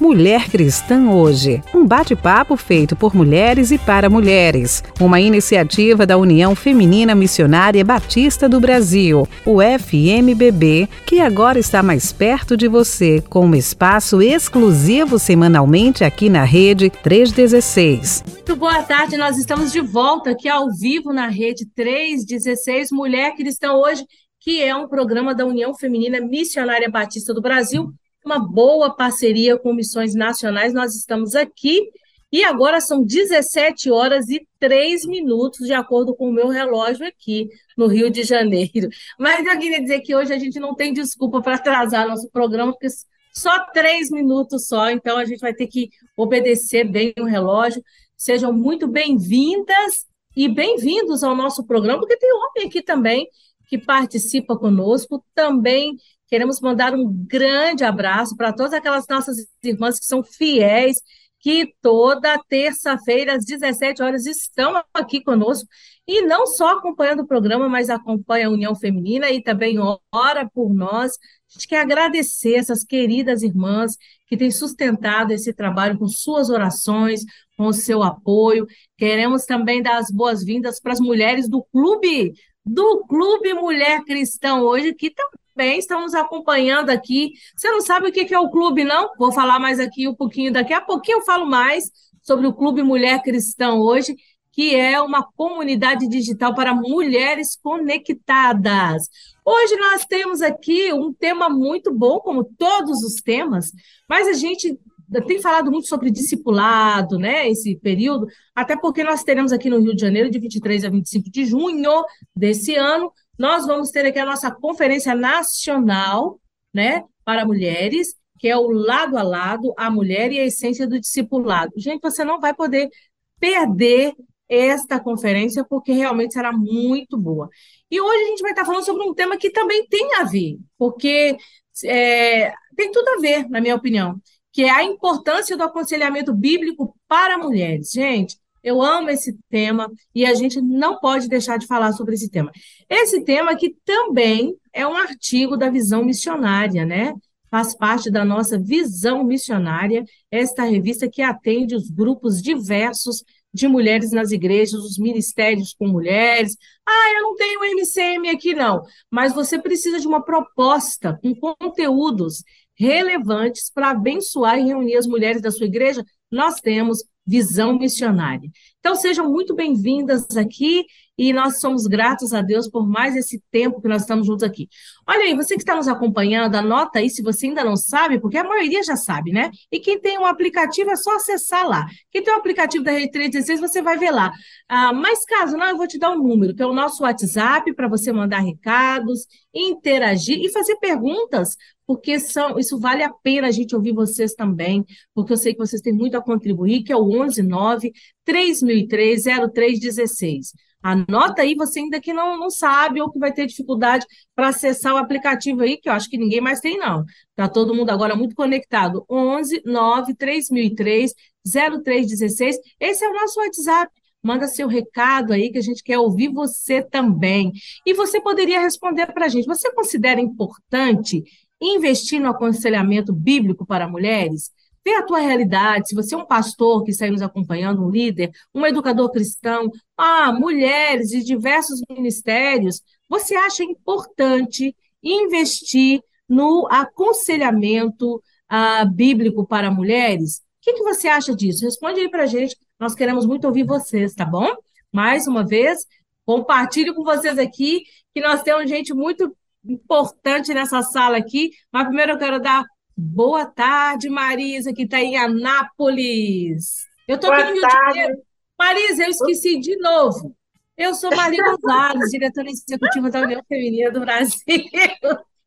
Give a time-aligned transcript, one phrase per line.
[0.00, 6.54] Mulher Cristã Hoje, um bate-papo feito por mulheres e para mulheres, uma iniciativa da União
[6.54, 13.44] Feminina Missionária Batista do Brasil, o FMBB, que agora está mais perto de você, com
[13.44, 18.24] um espaço exclusivo semanalmente aqui na Rede 316.
[18.26, 23.74] Muito boa tarde, nós estamos de volta aqui ao vivo na Rede 316 Mulher Cristã
[23.74, 24.06] Hoje,
[24.40, 27.92] que é um programa da União Feminina Missionária Batista do Brasil
[28.24, 30.72] uma boa parceria com missões nacionais.
[30.72, 31.90] Nós estamos aqui
[32.32, 37.48] e agora são 17 horas e 3 minutos, de acordo com o meu relógio aqui
[37.76, 38.88] no Rio de Janeiro.
[39.18, 42.72] Mas eu queria dizer que hoje a gente não tem desculpa para atrasar nosso programa,
[42.72, 42.88] porque
[43.32, 47.82] só três minutos só, então a gente vai ter que obedecer bem o relógio.
[48.16, 50.06] Sejam muito bem-vindas
[50.36, 53.28] e bem-vindos ao nosso programa, porque tem homem aqui também
[53.66, 55.96] que participa conosco, também
[56.30, 60.96] Queremos mandar um grande abraço para todas aquelas nossas irmãs que são fiéis,
[61.40, 65.66] que toda terça-feira, às 17 horas, estão aqui conosco,
[66.06, 69.76] e não só acompanhando o programa, mas acompanha a União Feminina e também
[70.12, 71.12] ora por nós.
[71.12, 77.22] A gente quer agradecer essas queridas irmãs que têm sustentado esse trabalho com suas orações,
[77.56, 78.66] com o seu apoio.
[78.96, 84.94] Queremos também dar as boas-vindas para as mulheres do clube, do Clube Mulher Cristão hoje,
[84.94, 85.10] que
[85.56, 87.32] bem, estão nos acompanhando aqui.
[87.56, 89.10] Você não sabe o que é o clube, não?
[89.18, 91.90] Vou falar mais aqui um pouquinho, daqui a pouquinho eu falo mais
[92.22, 94.14] sobre o Clube Mulher Cristão hoje,
[94.52, 99.08] que é uma comunidade digital para mulheres conectadas.
[99.44, 103.70] Hoje nós temos aqui um tema muito bom, como todos os temas,
[104.08, 104.78] mas a gente
[105.26, 109.94] tem falado muito sobre discipulado, né, esse período, até porque nós teremos aqui no Rio
[109.94, 112.04] de Janeiro, de 23 a 25 de junho
[112.36, 116.38] desse ano, nós vamos ter aqui a nossa Conferência Nacional
[116.74, 121.00] né, para Mulheres, que é o lado a lado, a mulher e a essência do
[121.00, 121.72] discipulado.
[121.74, 122.90] Gente, você não vai poder
[123.38, 124.12] perder
[124.46, 127.48] esta conferência, porque realmente será muito boa.
[127.90, 130.58] E hoje a gente vai estar falando sobre um tema que também tem a ver,
[130.76, 131.38] porque
[131.86, 134.20] é, tem tudo a ver, na minha opinião,
[134.52, 137.90] que é a importância do aconselhamento bíblico para mulheres.
[137.90, 142.30] Gente, eu amo esse tema e a gente não pode deixar de falar sobre esse
[142.30, 142.50] tema.
[142.88, 147.14] Esse tema que também é um artigo da visão missionária, né?
[147.50, 154.12] Faz parte da nossa visão missionária, esta revista que atende os grupos diversos de mulheres
[154.12, 156.56] nas igrejas, os ministérios com mulheres.
[156.86, 158.82] Ah, eu não tenho MCM aqui, não.
[159.10, 162.44] Mas você precisa de uma proposta com conteúdos
[162.76, 166.04] relevantes para abençoar e reunir as mulheres da sua igreja.
[166.30, 168.50] Nós temos visão missionária.
[168.78, 170.84] Então, sejam muito bem-vindas aqui
[171.18, 174.68] e nós somos gratos a Deus por mais esse tempo que nós estamos juntos aqui.
[175.06, 178.38] Olha aí, você que está nos acompanhando, anota aí se você ainda não sabe, porque
[178.38, 179.50] a maioria já sabe, né?
[179.70, 181.86] E quem tem um aplicativo é só acessar lá.
[182.10, 184.32] Quem tem o um aplicativo da Rede 316, você vai ver lá.
[184.68, 187.74] Ah, mas caso não, eu vou te dar um número, que é o nosso WhatsApp,
[187.74, 191.56] para você mandar recados, interagir e fazer perguntas
[191.90, 195.58] porque são, isso vale a pena a gente ouvir vocês também, porque eu sei que
[195.58, 197.92] vocês têm muito a contribuir, que é o 119
[198.24, 200.52] 3003 0316.
[200.82, 204.94] Anota aí, você ainda que não, não sabe ou que vai ter dificuldade para acessar
[204.94, 207.04] o aplicativo aí, que eu acho que ninguém mais tem, não.
[207.30, 209.04] Está todo mundo agora muito conectado.
[209.10, 211.12] 11 9 3003
[211.46, 212.56] 0316.
[212.78, 213.92] Esse é o nosso WhatsApp.
[214.22, 217.52] Manda seu recado aí, que a gente quer ouvir você também.
[217.86, 219.46] E você poderia responder para a gente.
[219.46, 221.22] Você considera importante
[221.60, 224.50] investir no aconselhamento bíblico para mulheres?
[224.84, 228.30] Vê a tua realidade, se você é um pastor que está nos acompanhando, um líder,
[228.54, 238.84] um educador cristão, ah, mulheres de diversos ministérios, você acha importante investir no aconselhamento ah,
[238.86, 240.38] bíblico para mulheres?
[240.38, 241.64] O que, que você acha disso?
[241.64, 244.48] Responde aí para a gente, nós queremos muito ouvir vocês, tá bom?
[244.90, 245.86] Mais uma vez,
[246.24, 247.82] compartilho com vocês aqui
[248.14, 252.64] que nós temos gente muito importante nessa sala aqui, mas primeiro eu quero dar
[253.00, 256.86] boa tarde, Marisa, que está em Anápolis.
[257.08, 257.76] Eu estou aqui no Rio tarde.
[257.76, 258.22] de Janeiro.
[258.58, 260.36] Marisa, eu esqueci de novo.
[260.76, 264.38] Eu sou Maria Gonzalez, diretora executiva da União Feminina do Brasil.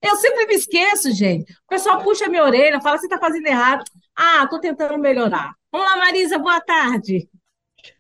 [0.02, 1.54] Eu sempre me esqueço, gente.
[1.54, 3.84] O pessoal puxa minha orelha, fala, você está fazendo errado.
[4.16, 5.54] Ah, estou tentando melhorar.
[5.72, 7.30] Vamos lá, Marisa, boa tarde.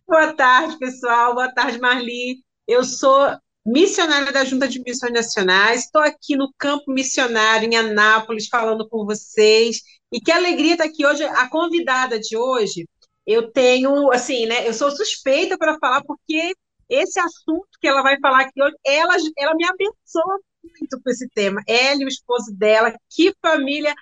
[0.08, 1.34] Boa tarde, pessoal.
[1.34, 2.44] Boa tarde, Marli.
[2.68, 5.86] Eu sou missionária da Junta de Missões Nacionais.
[5.86, 9.82] Estou aqui no campo missionário em Anápolis falando com vocês.
[10.12, 11.24] E que alegria estar aqui hoje.
[11.24, 12.88] A convidada de hoje,
[13.26, 14.68] eu tenho, assim, né?
[14.68, 16.54] Eu sou suspeita para falar porque
[16.90, 21.28] esse assunto que ela vai falar aqui hoje, ela, ela me abençoa muito com esse
[21.30, 21.62] tema.
[21.68, 23.94] Ela e o esposo dela, que família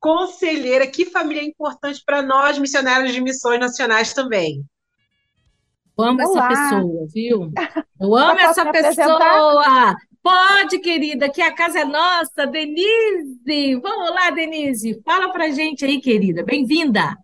[0.00, 0.86] conselheira.
[0.90, 4.64] Que família importante para nós, missionários de missões nacionais também.
[6.00, 6.48] Eu amo Olá.
[6.48, 7.52] essa pessoa, viu?
[8.00, 9.96] Eu amo essa pessoa.
[10.22, 13.76] Pode, querida, que a casa é nossa, Denise.
[13.82, 15.00] Vamos lá, Denise.
[15.04, 16.42] Fala pra gente aí, querida.
[16.42, 17.16] Bem-vinda.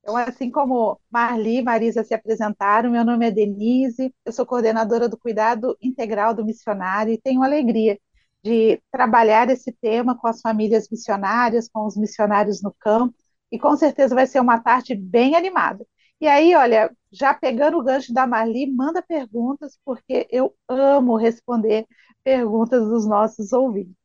[0.00, 5.06] Então, assim como Marli e Marisa se apresentaram, meu nome é Denise, eu sou coordenadora
[5.06, 7.98] do cuidado integral do missionário e tenho alegria
[8.42, 13.14] de trabalhar esse tema com as famílias missionárias, com os missionários no campo,
[13.52, 15.84] e com certeza vai ser uma tarde bem animada.
[16.20, 21.86] E aí, olha, já pegando o gancho da Marli, manda perguntas, porque eu amo responder
[22.22, 23.98] perguntas dos nossos ouvintes.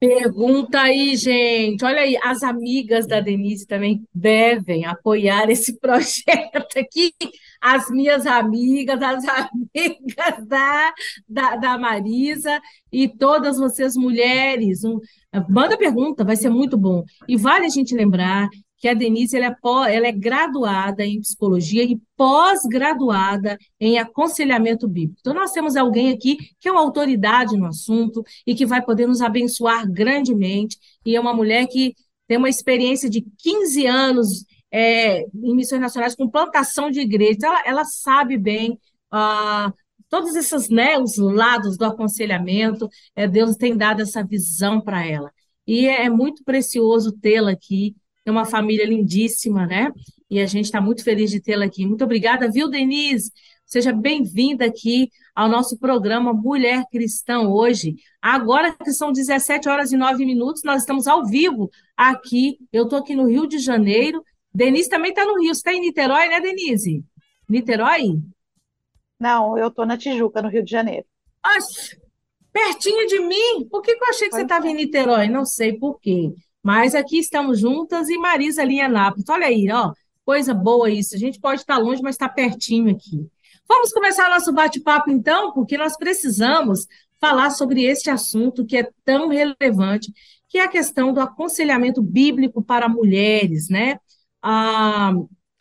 [0.00, 1.84] Pergunta aí, gente.
[1.84, 7.12] Olha aí, as amigas da Denise também devem apoiar esse projeto aqui.
[7.60, 10.94] As minhas amigas, as amigas da,
[11.28, 12.60] da, da Marisa
[12.92, 14.84] e todas vocês mulheres.
[14.84, 15.00] Um,
[15.48, 17.02] manda pergunta, vai ser muito bom.
[17.26, 21.82] E vale a gente lembrar que a Denise ela é, ela é graduada em psicologia
[21.84, 25.18] e pós-graduada em aconselhamento bíblico.
[25.20, 29.06] Então, nós temos alguém aqui que é uma autoridade no assunto e que vai poder
[29.06, 31.94] nos abençoar grandemente, e é uma mulher que
[32.26, 37.36] tem uma experiência de 15 anos é, em missões nacionais com plantação de igrejas.
[37.36, 38.78] Então, ela, ela sabe bem
[39.10, 39.72] ah,
[40.08, 45.30] todos esses né, os lados do aconselhamento, é, Deus tem dado essa visão para ela.
[45.66, 47.94] E é, é muito precioso tê-la aqui
[48.28, 49.90] é uma família lindíssima, né?
[50.30, 51.86] E a gente está muito feliz de tê-la aqui.
[51.86, 53.32] Muito obrigada, viu, Denise?
[53.64, 57.96] Seja bem-vinda aqui ao nosso programa Mulher Cristã hoje.
[58.20, 62.58] Agora que são 17 horas e 9 minutos, nós estamos ao vivo aqui.
[62.72, 64.22] Eu estou aqui no Rio de Janeiro.
[64.52, 65.54] Denise também está no Rio.
[65.54, 67.04] Você está em Niterói, né, Denise?
[67.48, 68.20] Niterói?
[69.18, 71.04] Não, eu estou na Tijuca, no Rio de Janeiro.
[71.44, 71.96] Nossa,
[72.52, 73.68] pertinho de mim?
[73.70, 74.74] Por que, que eu achei que você estava em é.
[74.74, 75.28] Niterói?
[75.28, 76.32] Não sei por quê.
[76.62, 79.28] Mas aqui estamos juntas e Marisa ali em Anápolis.
[79.28, 79.92] Olha aí, ó,
[80.24, 81.14] coisa boa isso.
[81.14, 83.26] A gente pode estar longe, mas está pertinho aqui.
[83.68, 86.86] Vamos começar nosso bate-papo então, porque nós precisamos
[87.20, 90.12] falar sobre este assunto que é tão relevante,
[90.48, 93.98] que é a questão do aconselhamento bíblico para mulheres, né?
[94.42, 95.12] Ah,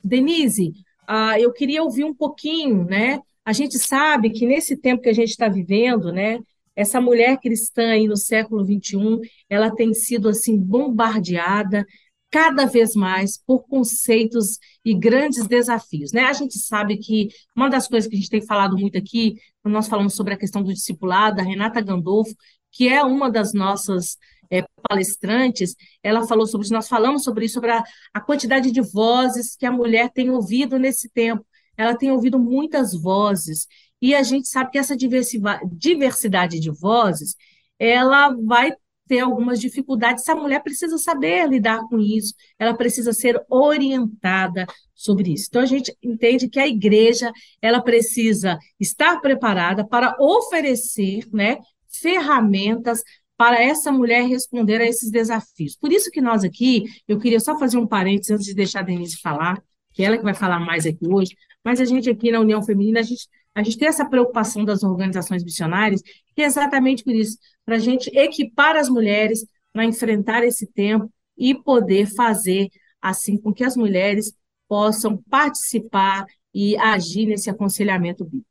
[0.04, 0.74] Denise,
[1.08, 3.20] ah, eu queria ouvir um pouquinho, né?
[3.44, 6.40] A gente sabe que nesse tempo que a gente está vivendo, né?
[6.78, 9.20] Essa mulher cristã aí no século XXI,
[9.50, 11.84] ela tem sido assim bombardeada
[12.30, 16.24] cada vez mais por conceitos e grandes desafios, né?
[16.26, 19.74] A gente sabe que uma das coisas que a gente tem falado muito aqui, quando
[19.74, 22.36] nós falamos sobre a questão do discipulado, a Renata Gandolfo,
[22.72, 24.18] que é uma das nossas
[24.52, 27.84] é, palestrantes, ela falou sobre isso, nós falamos sobre isso, sobre a,
[28.14, 31.46] a quantidade de vozes que a mulher tem ouvido nesse tempo.
[31.78, 33.68] Ela tem ouvido muitas vozes,
[34.02, 37.36] e a gente sabe que essa diversidade de vozes,
[37.80, 38.72] ela vai
[39.08, 40.24] ter algumas dificuldades.
[40.24, 45.46] Essa mulher precisa saber lidar com isso, ela precisa ser orientada sobre isso.
[45.50, 51.58] Então a gente entende que a igreja, ela precisa estar preparada para oferecer, né,
[51.88, 53.02] ferramentas
[53.38, 55.76] para essa mulher responder a esses desafios.
[55.76, 58.84] Por isso que nós aqui, eu queria só fazer um parênteses antes de deixar a
[58.84, 59.62] Denise falar,
[59.94, 62.64] que é ela que vai falar mais aqui hoje, mas a gente aqui na União
[62.64, 63.28] Feminina, a gente
[63.58, 66.04] a gente tem essa preocupação das organizações missionárias,
[66.36, 69.44] que é exatamente por isso, para a gente equipar as mulheres
[69.74, 72.70] para enfrentar esse tempo e poder fazer
[73.02, 74.32] assim com que as mulheres
[74.68, 78.46] possam participar e agir nesse aconselhamento bíblico.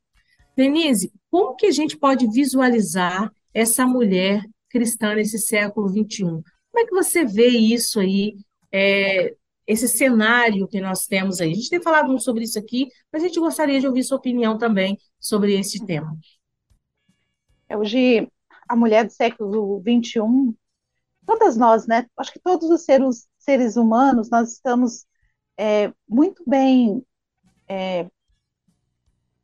[0.57, 6.23] Denise, como que a gente pode visualizar essa mulher cristã nesse século XXI?
[6.23, 8.35] Como é que você vê isso aí
[8.73, 9.33] é,
[9.67, 11.51] esse cenário que nós temos aí.
[11.51, 14.17] A gente tem falado muito sobre isso aqui, mas a gente gostaria de ouvir sua
[14.17, 16.17] opinião também sobre esse tema.
[17.69, 18.31] É, hoje,
[18.67, 20.55] a mulher do século XXI,
[21.25, 22.07] todas nós, né?
[22.17, 25.05] Acho que todos os seres, seres humanos, nós estamos
[25.57, 27.05] é, muito bem.
[27.67, 28.09] É,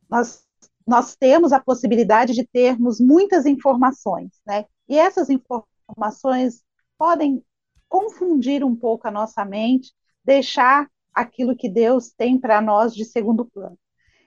[0.08, 0.44] nós,
[0.86, 4.64] nós temos a possibilidade de termos muitas informações, né?
[4.88, 6.62] E essas informações
[6.96, 7.44] podem
[7.88, 9.92] confundir um pouco a nossa mente
[10.24, 13.78] deixar aquilo que Deus tem para nós de segundo plano.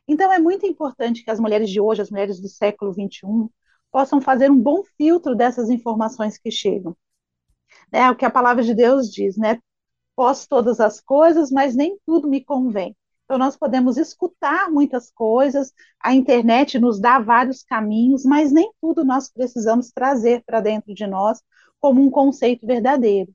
[0.08, 3.50] Então, é muito importante que as mulheres de hoje, as mulheres do século XXI,
[3.92, 6.96] possam fazer um bom filtro dessas informações que chegam.
[7.92, 9.60] É o que a palavra de Deus diz, né?
[10.16, 12.96] Posso todas as coisas, mas nem tudo me convém.
[13.26, 19.04] Então, nós podemos escutar muitas coisas, a internet nos dá vários caminhos, mas nem tudo
[19.04, 21.42] nós precisamos trazer para dentro de nós
[21.80, 23.34] como um conceito verdadeiro.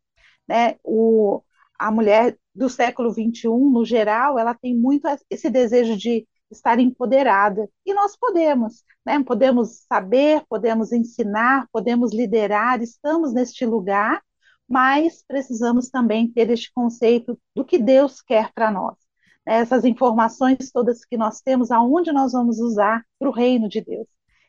[0.48, 0.76] Né?
[0.82, 1.42] O,
[1.78, 7.68] a mulher do século XXI, no geral, ela tem muito esse desejo de estar empoderada.
[7.84, 9.22] E nós podemos, né?
[9.24, 14.22] Podemos saber, podemos ensinar, podemos liderar, estamos neste lugar,
[14.68, 18.96] mas precisamos também ter este conceito do que Deus quer para nós.
[19.44, 24.06] Essas informações todas que nós temos, aonde nós vamos usar para o reino de Deus.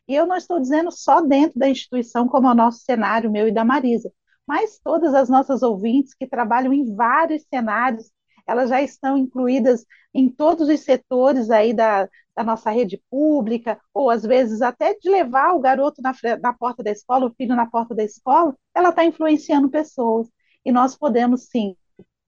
[0.08, 3.48] E eu não estou dizendo só dentro da instituição, como é o nosso cenário, meu
[3.48, 4.12] e da Marisa,
[4.46, 8.12] mas todas as nossas ouvintes que trabalham em vários cenários,
[8.48, 14.10] elas já estão incluídas em todos os setores aí da, da nossa rede pública, ou
[14.10, 17.66] às vezes até de levar o garoto na, na porta da escola, o filho na
[17.66, 20.28] porta da escola, ela está influenciando pessoas.
[20.66, 21.76] E nós podemos, sim,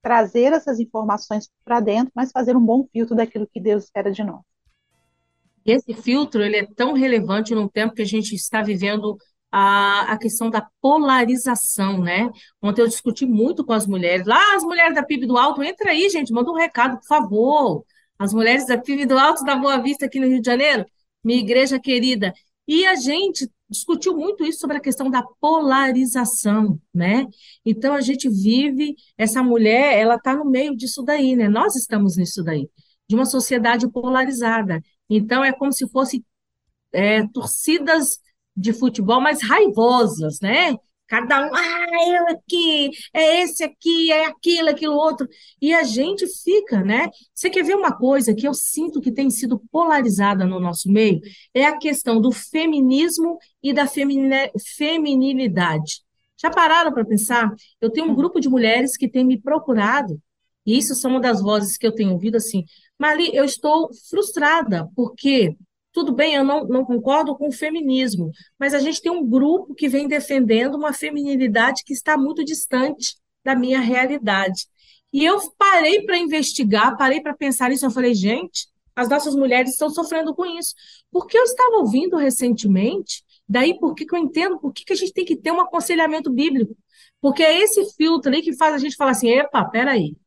[0.01, 4.23] trazer essas informações para dentro, mas fazer um bom filtro daquilo que Deus espera de
[4.23, 4.41] nós.
[5.65, 9.17] Esse filtro ele é tão relevante no tempo que a gente está vivendo
[9.57, 12.29] a, a questão da polarização, né?
[12.61, 14.27] Ontem eu discuti muito com as mulheres.
[14.27, 17.85] Lá, as mulheres da PIB do Alto, entra aí, gente, manda um recado, por favor.
[18.19, 20.85] As mulheres da PIB do Alto da Boa Vista aqui no Rio de Janeiro,
[21.23, 22.33] minha igreja querida.
[22.67, 27.25] E a gente discutiu muito isso sobre a questão da polarização, né?
[27.65, 31.47] Então a gente vive, essa mulher, ela está no meio disso daí, né?
[31.47, 32.69] Nós estamos nisso daí,
[33.07, 34.83] de uma sociedade polarizada.
[35.09, 36.25] Então é como se fosse
[36.91, 38.19] é, torcidas
[38.55, 40.75] de futebol mais raivosas, né?
[41.07, 45.27] Cada um, ah, eu aqui, é esse aqui, é aquilo, aquilo outro.
[45.61, 47.09] E a gente fica, né?
[47.33, 51.19] Você quer ver uma coisa que eu sinto que tem sido polarizada no nosso meio?
[51.53, 56.01] É a questão do feminismo e da feminilidade.
[56.41, 57.53] Já pararam para pensar?
[57.79, 60.19] Eu tenho um grupo de mulheres que tem me procurado,
[60.65, 62.65] e isso são uma das vozes que eu tenho ouvido assim,
[62.97, 65.55] Marli, eu estou frustrada, porque
[65.95, 69.73] tudo bem, eu não, não concordo com o feminismo, mas a gente tem um grupo
[69.73, 74.67] que vem defendendo uma feminilidade que está muito distante da minha realidade.
[75.13, 77.85] E eu parei para investigar, parei para pensar nisso.
[77.85, 80.73] Eu falei, gente, as nossas mulheres estão sofrendo com isso.
[81.09, 85.23] Porque eu estava ouvindo recentemente, daí por que eu entendo por que, a gente tem
[85.23, 86.75] que ter um aconselhamento bíblico.
[87.21, 90.17] Porque é esse filtro ali que faz a gente falar assim: epa, peraí,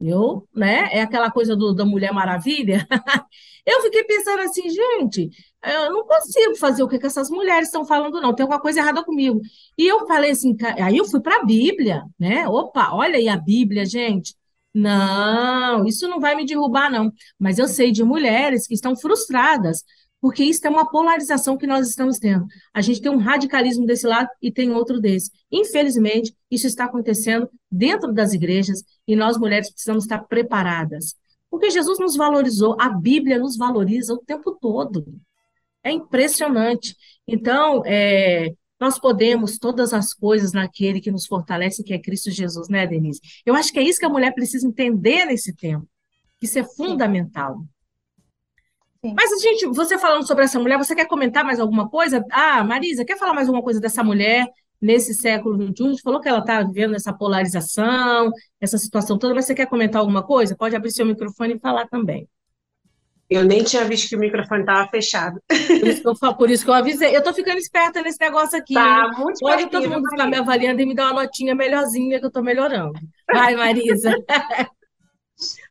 [0.00, 0.88] eu, né?
[0.92, 2.86] É aquela coisa do, da Mulher Maravilha.
[3.64, 5.30] eu fiquei pensando assim, gente,
[5.64, 8.34] eu não consigo fazer o que, que essas mulheres estão falando, não.
[8.34, 9.40] Tem alguma coisa errada comigo.
[9.78, 12.46] E eu falei assim, aí eu fui para a Bíblia, né?
[12.48, 14.34] Opa, olha aí a Bíblia, gente.
[14.74, 17.10] Não, isso não vai me derrubar, não.
[17.38, 19.82] Mas eu sei de mulheres que estão frustradas
[20.26, 22.48] porque isso é uma polarização que nós estamos tendo.
[22.74, 25.30] A gente tem um radicalismo desse lado e tem outro desse.
[25.52, 31.14] Infelizmente, isso está acontecendo dentro das igrejas e nós, mulheres, precisamos estar preparadas.
[31.48, 35.06] Porque Jesus nos valorizou, a Bíblia nos valoriza o tempo todo.
[35.84, 36.96] É impressionante.
[37.24, 42.68] Então, é, nós podemos todas as coisas naquele que nos fortalece, que é Cristo Jesus,
[42.68, 43.20] né, Denise?
[43.46, 45.86] Eu acho que é isso que a mulher precisa entender nesse tempo.
[46.42, 47.64] Isso é fundamental.
[49.06, 49.14] Sim.
[49.16, 52.24] Mas, a gente, você falando sobre essa mulher, você quer comentar mais alguma coisa?
[52.30, 54.46] Ah, Marisa, quer falar mais alguma coisa dessa mulher
[54.80, 55.84] nesse século XXI?
[55.84, 59.66] A gente falou que ela está vivendo essa polarização, essa situação toda, mas você quer
[59.66, 60.56] comentar alguma coisa?
[60.56, 62.28] Pode abrir seu microfone e falar também.
[63.28, 65.40] Eu nem tinha visto que o microfone estava fechado.
[65.48, 67.14] Por isso, eu, por isso, que eu, avisei.
[67.14, 68.74] Eu estou ficando esperta nesse negócio aqui.
[68.74, 69.18] Tá, hein?
[69.18, 72.28] muito Pode todo mundo ficar me avaliando e me dar uma notinha melhorzinha que eu
[72.28, 72.92] estou melhorando.
[73.32, 74.14] Vai, Marisa.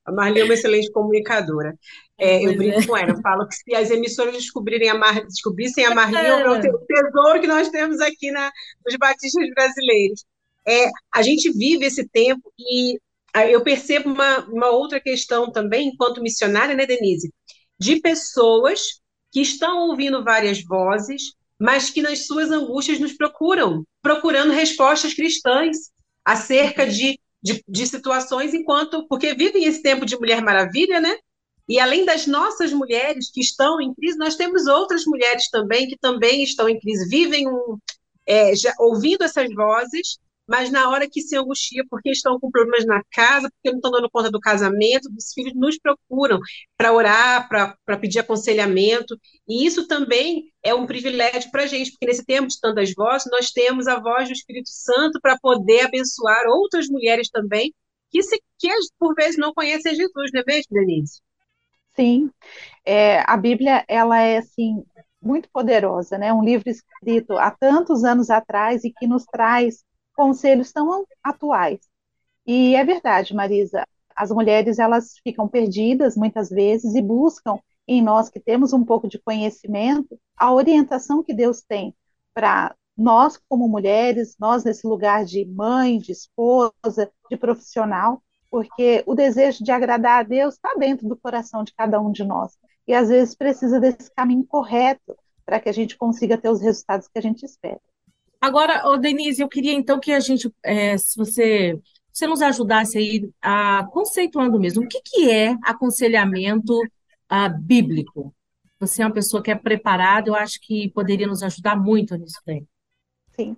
[0.06, 1.76] A Marli é uma excelente comunicadora.
[2.18, 2.86] É, eu brinco é.
[2.86, 6.50] com ela, eu falo que se as emissoras descobrirem a Mar, descobrissem a Marli, é
[6.50, 8.52] o tesouro que nós temos aqui na,
[8.86, 10.24] nos batistas brasileiros.
[10.66, 12.98] É, a gente vive esse tempo e
[13.50, 17.34] eu percebo uma, uma outra questão também, enquanto missionária, né, Denise?
[17.78, 24.54] De pessoas que estão ouvindo várias vozes, mas que nas suas angústias nos procuram, procurando
[24.54, 25.78] respostas cristãs
[26.24, 29.06] acerca de, de, de situações, enquanto.
[29.08, 31.16] Porque vivem esse tempo de Mulher Maravilha, né?
[31.68, 35.98] E além das nossas mulheres que estão em crise, nós temos outras mulheres também que
[35.98, 37.78] também estão em crise, vivem um,
[38.26, 42.86] é, já, ouvindo essas vozes, mas na hora que se angustia porque estão com problemas
[42.86, 46.40] na casa, porque não estão dando conta do casamento, dos filhos, nos procuram
[46.78, 52.06] para orar, para pedir aconselhamento, e isso também é um privilégio para a gente, porque
[52.06, 56.46] nesse tempo de tantas vozes, nós temos a voz do Espírito Santo para poder abençoar
[56.48, 57.74] outras mulheres também,
[58.12, 58.70] que, se, que
[59.00, 61.22] por vezes não conhecem Jesus, não é mesmo, Denise?
[61.96, 62.30] Sim,
[62.86, 64.86] é, a Bíblia ela é assim
[65.22, 66.34] muito poderosa, né?
[66.34, 69.84] Um livro escrito há tantos anos atrás e que nos traz
[70.16, 71.80] conselhos tão atuais.
[72.46, 73.86] E é verdade, Marisa,
[74.16, 79.08] as mulheres elas ficam perdidas muitas vezes e buscam em nós que temos um pouco
[79.08, 81.96] de conhecimento a orientação que Deus tem
[82.34, 88.22] para nós como mulheres, nós nesse lugar de mãe, de esposa, de profissional,
[88.56, 92.24] porque o desejo de agradar a Deus está dentro do coração de cada um de
[92.24, 92.54] nós.
[92.88, 95.14] E às vezes precisa desse caminho correto
[95.46, 97.82] para que a gente consiga ter os resultados que a gente espera.
[98.40, 101.78] Agora, ô Denise, eu queria então que a gente, é, se você,
[102.14, 106.80] você nos ajudasse aí a conceituando mesmo, o que que é aconselhamento
[107.28, 108.34] ah, bíblico?
[108.80, 112.40] Você é uma pessoa que é preparada, eu acho que poderia nos ajudar muito nisso
[112.48, 112.64] daí.
[113.36, 113.58] Sim.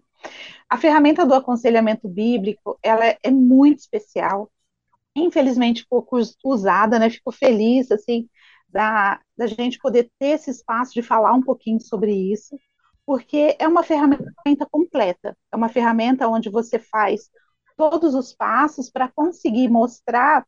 [0.67, 4.51] A ferramenta do aconselhamento bíblico, ela é muito especial,
[5.19, 7.09] infelizmente pouco usada, né?
[7.09, 8.29] Fico feliz, assim,
[8.69, 12.57] da, da gente poder ter esse espaço de falar um pouquinho sobre isso,
[13.05, 17.29] porque é uma ferramenta completa, é uma ferramenta onde você faz
[17.77, 20.45] todos os passos para conseguir mostrar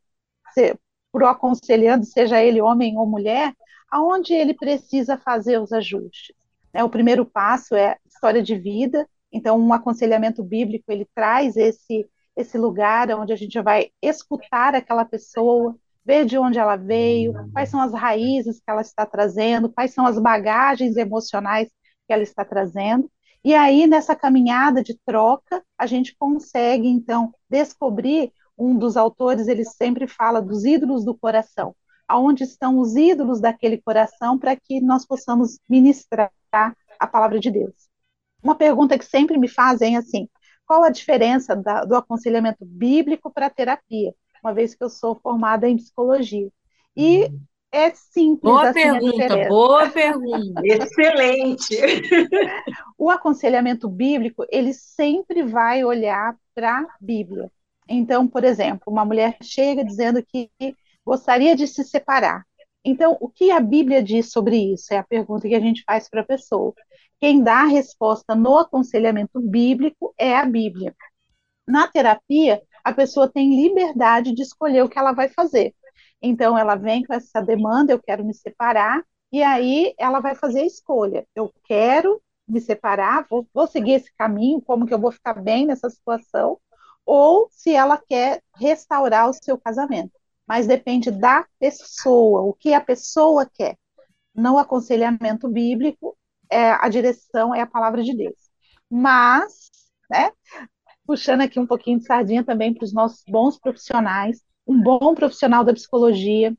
[1.11, 3.53] para o aconselhando, seja ele homem ou mulher,
[3.89, 6.35] aonde ele precisa fazer os ajustes.
[6.73, 6.83] Né?
[6.83, 12.07] O primeiro passo é história de vida, então um aconselhamento bíblico ele traz esse
[12.39, 17.69] esse lugar onde a gente vai escutar aquela pessoa, ver de onde ela veio, quais
[17.69, 21.67] são as raízes que ela está trazendo, quais são as bagagens emocionais
[22.07, 23.11] que ela está trazendo.
[23.43, 28.31] E aí, nessa caminhada de troca, a gente consegue, então, descobrir.
[28.61, 31.73] Um dos autores, ele sempre fala dos ídolos do coração
[32.09, 37.87] aonde estão os ídolos daquele coração para que nós possamos ministrar a palavra de Deus.
[38.43, 40.27] Uma pergunta que sempre me fazem é assim:
[40.69, 44.13] qual a diferença da, do aconselhamento bíblico para a terapia?
[44.43, 46.47] Uma vez que eu sou formada em psicologia.
[46.95, 47.41] E uhum.
[47.71, 48.53] é simples.
[48.53, 50.61] Boa assim, pergunta, boa pergunta.
[50.63, 51.75] Excelente.
[52.95, 57.51] O aconselhamento bíblico, ele sempre vai olhar para a Bíblia.
[57.87, 60.51] Então, por exemplo, uma mulher chega dizendo que
[61.03, 62.45] gostaria de se separar.
[62.83, 64.93] Então, o que a Bíblia diz sobre isso?
[64.93, 66.73] É a pergunta que a gente faz para a pessoa.
[67.19, 70.95] Quem dá a resposta no aconselhamento bíblico é a Bíblia.
[71.67, 75.75] Na terapia, a pessoa tem liberdade de escolher o que ela vai fazer.
[76.21, 80.61] Então, ela vem com essa demanda: eu quero me separar, e aí ela vai fazer
[80.61, 81.27] a escolha.
[81.35, 85.65] Eu quero me separar, vou, vou seguir esse caminho, como que eu vou ficar bem
[85.67, 86.59] nessa situação,
[87.05, 90.18] ou se ela quer restaurar o seu casamento
[90.49, 93.77] mas depende da pessoa, o que a pessoa quer.
[94.33, 96.17] No aconselhamento bíblico,
[96.49, 98.49] é, a direção é a palavra de Deus.
[98.89, 99.69] Mas,
[100.09, 100.31] né,
[101.05, 105.63] puxando aqui um pouquinho de sardinha também para os nossos bons profissionais, um bom profissional
[105.63, 106.57] da psicologia,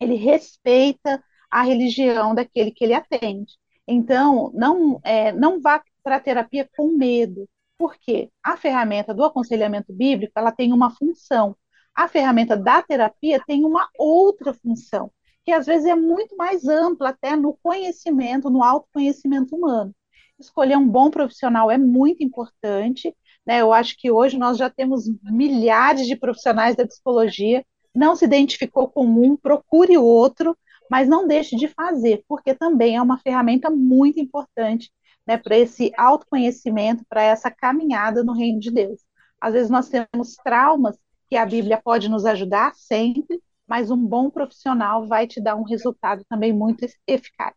[0.00, 3.52] ele respeita a religião daquele que ele atende.
[3.86, 7.46] Então, não, é, não vá para a terapia com medo,
[7.76, 11.54] porque a ferramenta do aconselhamento bíblico ela tem uma função,
[11.96, 15.10] a ferramenta da terapia tem uma outra função,
[15.44, 19.94] que às vezes é muito mais ampla, até no conhecimento, no autoconhecimento humano.
[20.38, 23.62] Escolher um bom profissional é muito importante, né?
[23.62, 28.88] Eu acho que hoje nós já temos milhares de profissionais da psicologia, não se identificou
[28.88, 30.54] com um, procure outro,
[30.90, 34.92] mas não deixe de fazer, porque também é uma ferramenta muito importante
[35.26, 39.00] né, para esse autoconhecimento, para essa caminhada no reino de Deus.
[39.40, 40.98] Às vezes nós temos traumas
[41.28, 45.64] que a Bíblia pode nos ajudar sempre, mas um bom profissional vai te dar um
[45.64, 47.54] resultado também muito eficaz.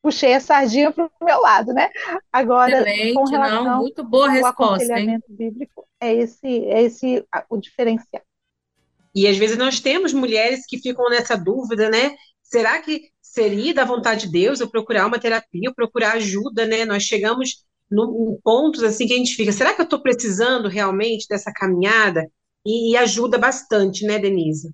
[0.00, 1.90] Puxei a sardinha para o meu lado, né?
[2.32, 5.36] Agora, Excelente, com relação não, muito boa resposta, ao aconselhamento hein?
[5.36, 8.22] bíblico, é esse, é esse o diferencial.
[9.14, 12.14] E às vezes nós temos mulheres que ficam nessa dúvida, né?
[12.42, 16.84] Será que seria da vontade de Deus eu procurar uma terapia, eu procurar ajuda, né?
[16.84, 21.26] Nós chegamos em pontos assim que a gente fica, será que eu estou precisando realmente
[21.28, 22.30] dessa caminhada?
[22.64, 24.72] E, e ajuda bastante, né, Denise?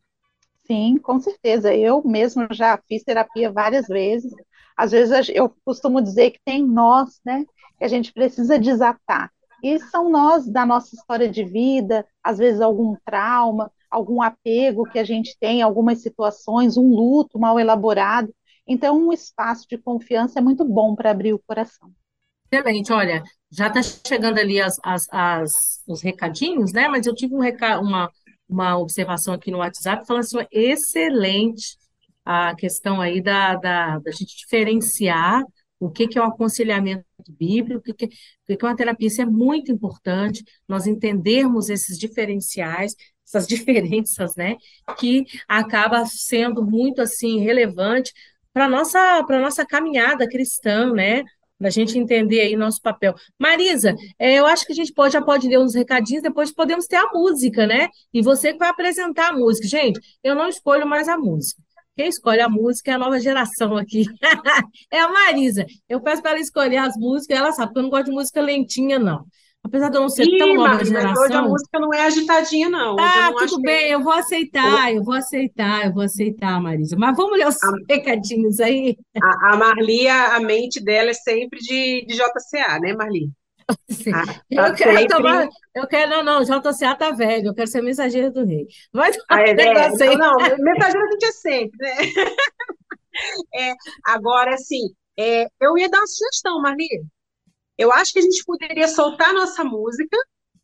[0.66, 1.75] Sim, com certeza.
[1.75, 4.33] Eu mesmo já fiz terapia várias vezes.
[4.77, 7.44] Às vezes eu costumo dizer que tem nós, né,
[7.79, 9.31] que a gente precisa desatar.
[9.62, 14.99] E são nós da nossa história de vida, às vezes algum trauma, algum apego que
[14.99, 18.35] a gente tem, algumas situações, um luto mal elaborado.
[18.66, 21.90] Então, um espaço de confiança é muito bom para abrir o coração.
[22.51, 23.23] Excelente, olha,
[23.56, 25.52] já está chegando ali as, as, as,
[25.86, 26.88] os recadinhos, né?
[26.88, 28.10] Mas eu tive um reca uma,
[28.48, 31.76] uma observação aqui no WhatsApp falando assim, excelente
[32.24, 35.42] a questão aí da, da, da gente diferenciar
[35.78, 39.08] o que, que é o aconselhamento bíblico, o que, que, o que, é uma terapia.
[39.08, 42.94] Isso é muito importante, nós entendermos esses diferenciais,
[43.26, 44.56] essas diferenças, né?
[44.98, 48.12] Que acaba sendo muito, assim, relevante
[48.52, 51.22] para nossa, nossa caminhada cristã, né?
[51.58, 53.14] Para a gente entender aí nosso papel.
[53.38, 56.86] Marisa, é, eu acho que a gente pode, já pode ler uns recadinhos, depois podemos
[56.86, 57.88] ter a música, né?
[58.12, 59.66] E você que vai apresentar a música.
[59.66, 61.62] Gente, eu não escolho mais a música.
[61.96, 64.04] Quem escolhe a música é a nova geração aqui.
[64.90, 65.64] é a Marisa.
[65.88, 68.40] Eu peço para ela escolher as músicas, ela sabe, porque eu não gosto de música
[68.40, 69.24] lentinha, não.
[69.64, 71.24] Apesar de eu não ser Ih, tão nova geração.
[71.24, 72.96] Hoje a música não é agitadinha, não.
[73.00, 76.96] Ah, não tudo bem, eu vou aceitar, eu vou aceitar, eu vou aceitar, Marisa.
[76.98, 78.96] Mas vamos ler os a, recadinhos aí.
[79.20, 83.31] A, a Marli, a, mente dela é sempre de, de JCA, né, Marli?
[84.12, 87.81] Ah, eu tá quero tomar, eu quero, não, não, JCA tá velho, eu quero ser
[87.81, 88.66] mensageira do rei.
[88.92, 91.94] Vai ah, é, é, não, não, mensageira a gente é sempre, né?
[93.55, 93.72] É,
[94.05, 96.88] agora, assim, é, eu ia dar uma sugestão, Marli.
[97.76, 100.16] Eu acho que a gente poderia soltar nossa música,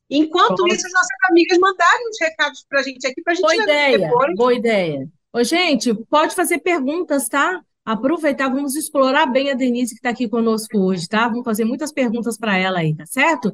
[0.09, 0.75] enquanto Pode.
[0.75, 3.63] isso as nossas amigas mandarem os recados para a gente aqui, para a gente Boa
[3.63, 4.35] ideia, depois.
[4.37, 5.09] boa ideia.
[5.33, 7.63] Ô, gente, pode fazer perguntas, tá?
[7.85, 11.29] aproveitar, vamos explorar bem a Denise que está aqui conosco hoje, tá?
[11.29, 13.53] Vamos fazer muitas perguntas para ela aí, tá certo?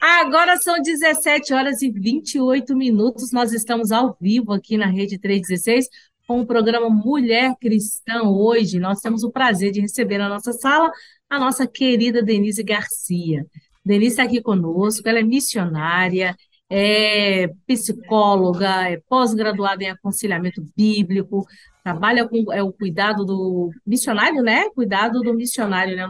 [0.00, 5.88] Agora são 17 horas e 28 minutos, nós estamos ao vivo aqui na Rede 316
[6.26, 8.78] com o programa Mulher Cristã hoje.
[8.78, 10.90] Nós temos o prazer de receber na nossa sala
[11.30, 13.46] a nossa querida Denise Garcia.
[13.84, 16.36] Denise está aqui conosco, ela é missionária,
[16.68, 21.46] é psicóloga, é pós-graduada em aconselhamento bíblico,
[21.82, 24.68] trabalha com é, o cuidado do missionário, né?
[24.70, 26.08] Cuidado do missionário, né?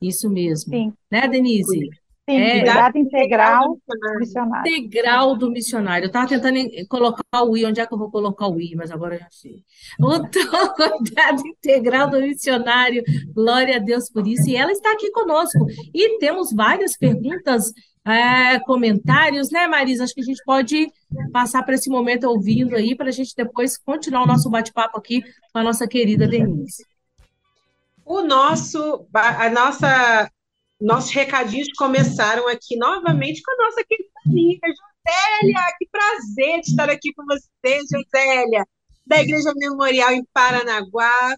[0.00, 0.72] Isso mesmo.
[0.72, 0.92] Sim.
[1.10, 1.88] Né, Denise?
[2.28, 4.70] Sim, é, cuidado integral do missionário.
[4.70, 6.04] Integral do missionário.
[6.04, 8.90] Eu estava tentando colocar o I, onde é que eu vou colocar o I, mas
[8.90, 9.64] agora eu já sei.
[9.98, 10.10] O
[10.74, 13.02] cuidado integral do missionário,
[13.34, 14.46] glória a Deus por isso.
[14.50, 15.64] E ela está aqui conosco.
[15.94, 17.72] E temos várias perguntas
[18.06, 20.04] é, comentários, né, Marisa?
[20.04, 20.86] Acho que a gente pode
[21.32, 25.22] passar para esse momento ouvindo aí, para a gente depois continuar o nosso bate-papo aqui
[25.50, 26.84] com a nossa querida Denise.
[28.04, 30.30] O nosso, a nossa,
[30.80, 35.60] nossos recadinhos começaram aqui novamente com a nossa querida amiga Josélia.
[35.78, 38.66] Que prazer estar aqui com você, Josélia,
[39.06, 41.36] da Igreja Memorial em Paranaguá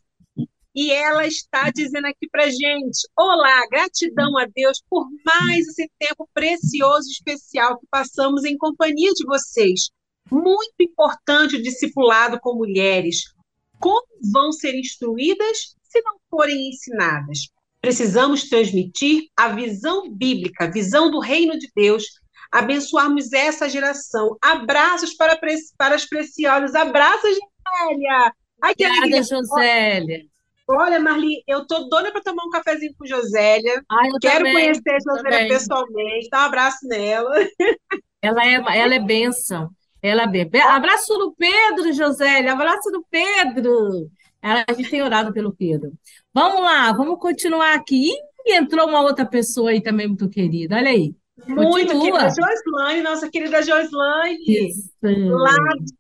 [0.74, 6.28] e ela está dizendo aqui para gente: Olá, gratidão a Deus por mais esse tempo
[6.32, 9.90] precioso e especial que passamos em companhia de vocês.
[10.30, 13.34] Muito importante o discipulado com mulheres.
[13.80, 17.48] Como vão ser instruídas se não forem ensinadas?
[17.80, 22.04] Precisamos transmitir a visão bíblica, a visão do reino de Deus,
[22.52, 24.36] abençoarmos essa geração.
[24.42, 25.38] Abraços para,
[25.78, 26.74] para as preciosas.
[26.74, 28.32] Abraços, Josélia!
[28.62, 29.22] Ai, que Obrigada, alegria.
[29.22, 30.30] Josélia.
[30.68, 33.82] Olha, Marli, eu tô doida para tomar um cafezinho com Josélia.
[33.90, 35.48] Ah, Quero também, conhecer a Josélia também.
[35.48, 36.28] pessoalmente.
[36.30, 37.34] Dá um abraço nela.
[38.22, 39.70] Ela é, ela é bênção.
[40.02, 40.60] Ela é bem.
[40.60, 42.52] Abraço no Pedro, Josélia.
[42.52, 44.10] Abraço no Pedro.
[44.42, 45.90] Ela, a gente tem orado pelo Pedro.
[46.32, 48.10] Vamos lá, vamos continuar aqui.
[48.44, 50.76] E entrou uma outra pessoa aí também muito querida.
[50.76, 51.14] Olha aí.
[51.46, 54.90] Muito querida Joslane, nossa querida Joslane, Isso.
[55.02, 55.94] lá de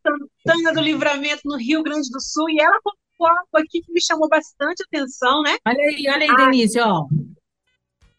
[0.46, 2.78] Santana do Livramento, no Rio Grande do Sul, e ela
[3.26, 5.56] algo aqui que me chamou bastante atenção, né?
[5.66, 7.06] Olha aí, olha aí, Denise, ó.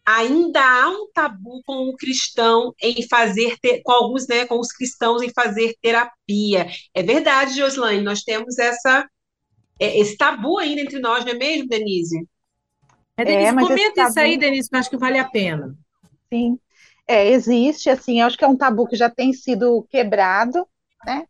[0.04, 5.22] Ainda há um tabu com o cristão em fazer, com alguns, né, com os cristãos
[5.22, 6.68] em fazer terapia.
[6.92, 9.08] É verdade, Joslaine, nós temos essa,
[9.84, 12.26] é, esse tabu ainda entre nós, não é mesmo, Denise?
[13.16, 14.08] É, Denise, é, comenta tabu...
[14.08, 15.76] isso aí, Denise, que eu acho que vale a pena.
[16.32, 16.58] Sim,
[17.06, 20.66] é, existe, assim, eu acho que é um tabu que já tem sido quebrado,
[21.04, 21.24] né?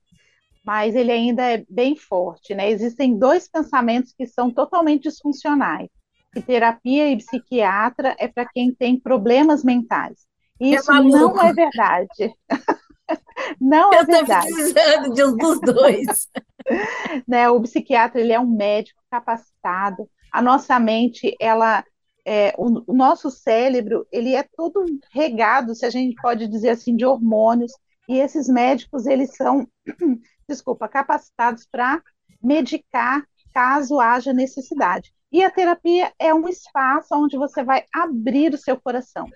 [0.64, 2.70] mas ele ainda é bem forte, né?
[2.70, 5.88] Existem dois pensamentos que são totalmente disfuncionais.
[6.32, 10.24] Que terapia e psiquiatra é para quem tem problemas mentais.
[10.60, 12.34] Isso é não é verdade.
[13.60, 14.48] não é Eu verdade.
[14.50, 16.28] Eu estou precisando de um dos dois.
[17.26, 20.08] né, o psiquiatra ele é um médico capacitado.
[20.32, 21.84] A nossa mente, ela,
[22.24, 26.96] é, o, o nosso cérebro, ele é todo regado, se a gente pode dizer assim,
[26.96, 27.72] de hormônios.
[28.08, 29.66] E esses médicos, eles são
[30.48, 32.02] desculpa, capacitados para
[32.42, 35.12] medicar caso haja necessidade.
[35.30, 39.28] E a terapia é um espaço onde você vai abrir o seu coração.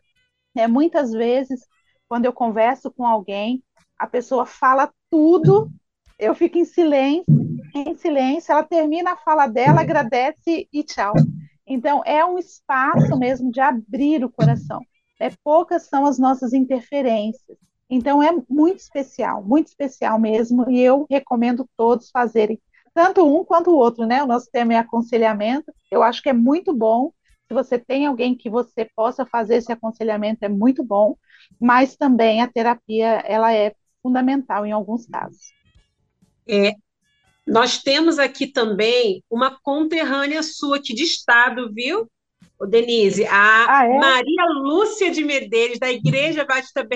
[0.55, 1.61] É, muitas vezes,
[2.09, 3.63] quando eu converso com alguém,
[3.99, 5.71] a pessoa fala tudo,
[6.19, 7.27] eu fico em silêncio,
[7.75, 11.15] em silêncio, ela termina a fala dela, agradece e tchau.
[11.67, 14.81] Então, é um espaço mesmo de abrir o coração.
[15.19, 17.59] É, poucas são as nossas interferências.
[17.89, 22.61] Então é muito especial, muito especial mesmo, e eu recomendo todos fazerem,
[22.93, 24.23] tanto um quanto o outro, né?
[24.23, 27.13] O nosso tema é aconselhamento, eu acho que é muito bom.
[27.47, 31.17] Se você tem alguém que você possa fazer esse aconselhamento, é muito bom,
[31.61, 35.56] mas também a terapia ela é fundamental em alguns casos.
[36.49, 36.73] É,
[37.47, 42.09] nós temos aqui também uma conterrânea sua aqui de estado, viu?
[42.59, 43.99] o Denise, a ah, é?
[43.99, 46.87] Maria Lúcia de Medeiros, da Igreja Batista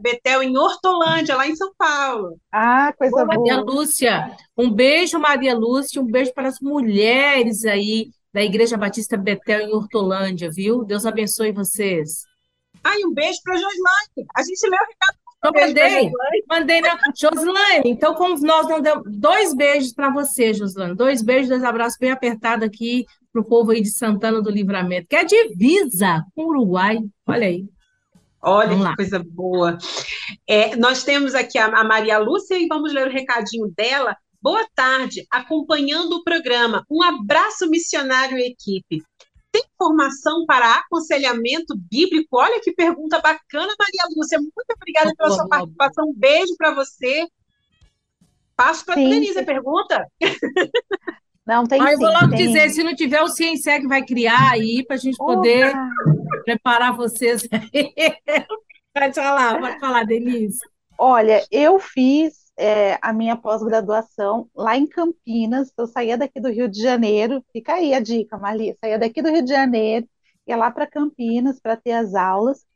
[0.00, 2.38] Betel, em Hortolândia, lá em São Paulo.
[2.50, 3.26] Ah, coisa Ô, boa.
[3.26, 9.16] Maria Lúcia, um beijo, Maria Lúcia, um beijo para as mulheres aí da Igreja Batista
[9.16, 10.84] Betel, em Hortolândia, viu?
[10.84, 12.22] Deus abençoe vocês.
[12.82, 14.28] Ai, um beijo para a Joslane.
[14.34, 16.10] A gente leu o recado eu mandei,
[16.48, 17.82] mandei na Joslane.
[17.86, 22.10] Então, como nós não demos dois beijos para você, Joslane, dois beijos, dois abraços bem
[22.10, 26.48] apertados aqui para o povo aí de Santana do Livramento, que é divisa com o
[26.48, 26.98] Uruguai.
[27.26, 27.64] Olha aí.
[28.42, 29.78] Olha que coisa boa.
[30.46, 34.16] É, nós temos aqui a, a Maria Lúcia e vamos ler o recadinho dela.
[34.42, 36.84] Boa tarde, acompanhando o programa.
[36.90, 39.02] Um abraço missionário e equipe.
[39.52, 42.38] Tem formação para aconselhamento bíblico?
[42.38, 44.38] Olha que pergunta bacana, Maria Lúcia.
[44.38, 46.08] Muito obrigada pela sua participação.
[46.08, 47.26] Um beijo para você.
[48.56, 50.06] Passo para a Denise a pergunta.
[51.46, 52.46] Não, tem ah, eu vou logo tem.
[52.46, 55.34] dizer, se não tiver, o Cienciec vai criar aí para a gente Opa.
[55.34, 55.72] poder
[56.44, 57.42] preparar vocês.
[58.94, 60.58] pode falar, pode falar, Denise.
[60.96, 66.68] Olha, eu fiz é, a minha pós-graduação lá em Campinas, eu saía daqui do Rio
[66.68, 70.06] de Janeiro, fica aí a dica, Marli, saía daqui do Rio de Janeiro,
[70.46, 72.66] ia lá para Campinas para ter as aulas,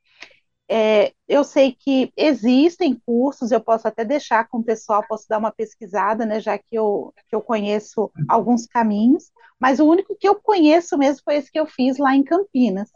[0.66, 5.38] é, eu sei que existem cursos, eu posso até deixar com o pessoal, posso dar
[5.38, 10.26] uma pesquisada, né, já que eu, que eu conheço alguns caminhos, mas o único que
[10.26, 12.90] eu conheço mesmo foi esse que eu fiz lá em Campinas.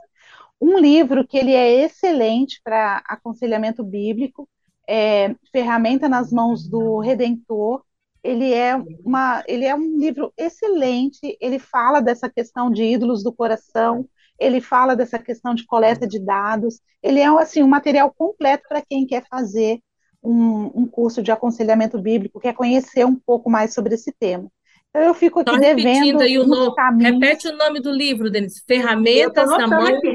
[0.60, 4.48] Um livro que ele é excelente para aconselhamento bíblico,
[4.88, 7.84] é Ferramenta nas Mãos do Redentor,
[8.22, 8.74] ele é,
[9.04, 14.60] uma, ele é um livro excelente, ele fala dessa questão de ídolos do coração, ele
[14.60, 19.06] fala dessa questão de coleta de dados, ele é assim, um material completo para quem
[19.06, 19.80] quer fazer
[20.22, 24.48] um, um, curso de aconselhamento bíblico, quer conhecer um pouco mais sobre esse tema.
[24.94, 26.74] Eu fico aqui devendo aí o nome.
[27.02, 28.62] Repete o nome do livro, Denise.
[28.66, 30.12] Ferramentas na mão aqui,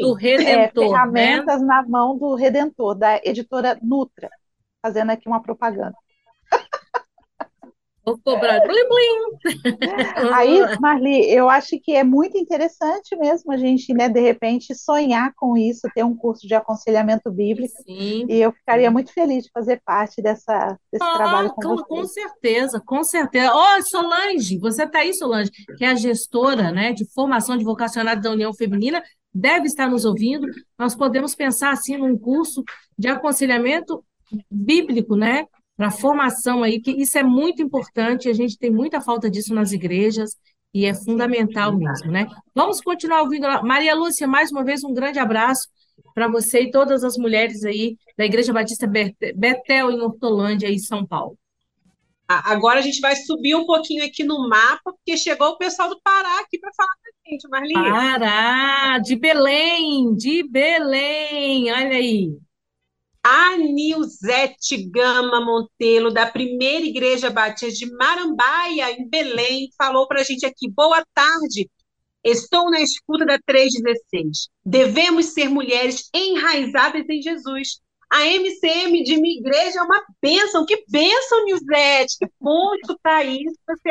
[0.00, 0.84] do Redentor.
[0.84, 1.66] É, Ferramentas né?
[1.66, 4.30] na mão do Redentor, da editora Nutra,
[4.80, 5.94] fazendo aqui uma propaganda.
[8.06, 9.54] Vou cobrar blim blim.
[10.32, 15.32] Aí, Marli, eu acho que é muito interessante mesmo a gente, né, de repente, sonhar
[15.34, 17.74] com isso, ter um curso de aconselhamento bíblico.
[17.82, 18.24] Sim.
[18.28, 22.04] E eu ficaria muito feliz de fazer parte dessa, desse ah, trabalho com, com, com
[22.04, 23.52] certeza, com certeza.
[23.52, 27.64] Ó, oh, Solange, você está aí, Solange, que é a gestora né, de formação de
[27.64, 29.02] vocacionado da União Feminina,
[29.34, 30.46] deve estar nos ouvindo.
[30.78, 32.62] Nós podemos pensar assim num curso
[32.96, 34.04] de aconselhamento
[34.48, 35.46] bíblico, né?
[35.76, 39.72] Para formação aí, que isso é muito importante, a gente tem muita falta disso nas
[39.72, 40.30] igrejas
[40.72, 42.26] e é fundamental mesmo, né?
[42.54, 43.46] Vamos continuar ouvindo.
[43.62, 45.68] Maria Lúcia, mais uma vez, um grande abraço
[46.14, 51.06] para você e todas as mulheres aí da Igreja Batista Betel, em Hortolândia, em São
[51.06, 51.38] Paulo.
[52.28, 56.00] Agora a gente vai subir um pouquinho aqui no mapa, porque chegou o pessoal do
[56.02, 57.82] Pará aqui para falar com a gente, Marlinha.
[57.82, 62.45] Pará, de Belém, de Belém, olha aí.
[63.28, 70.22] A Nilzete Gama Montelo, da Primeira Igreja Batista de Marambaia, em Belém, falou para a
[70.22, 70.70] gente aqui.
[70.70, 71.68] Boa tarde.
[72.22, 74.48] Estou na escuta da 316.
[74.64, 77.80] Devemos ser mulheres enraizadas em Jesus.
[78.08, 80.64] A MCM de minha igreja é uma bênção.
[80.64, 82.18] Que bênção, Nilzete.
[82.20, 83.58] Que bom escutar isso.
[83.66, 83.90] Você,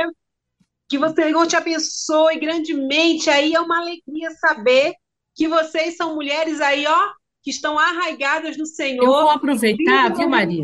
[0.87, 3.29] que você te abençoe grandemente.
[3.29, 4.93] Aí é uma alegria saber
[5.35, 7.09] que vocês são mulheres aí, ó,
[7.45, 9.05] que estão arraigadas no Senhor.
[9.05, 10.63] Eu vou aproveitar, viu, Marisa?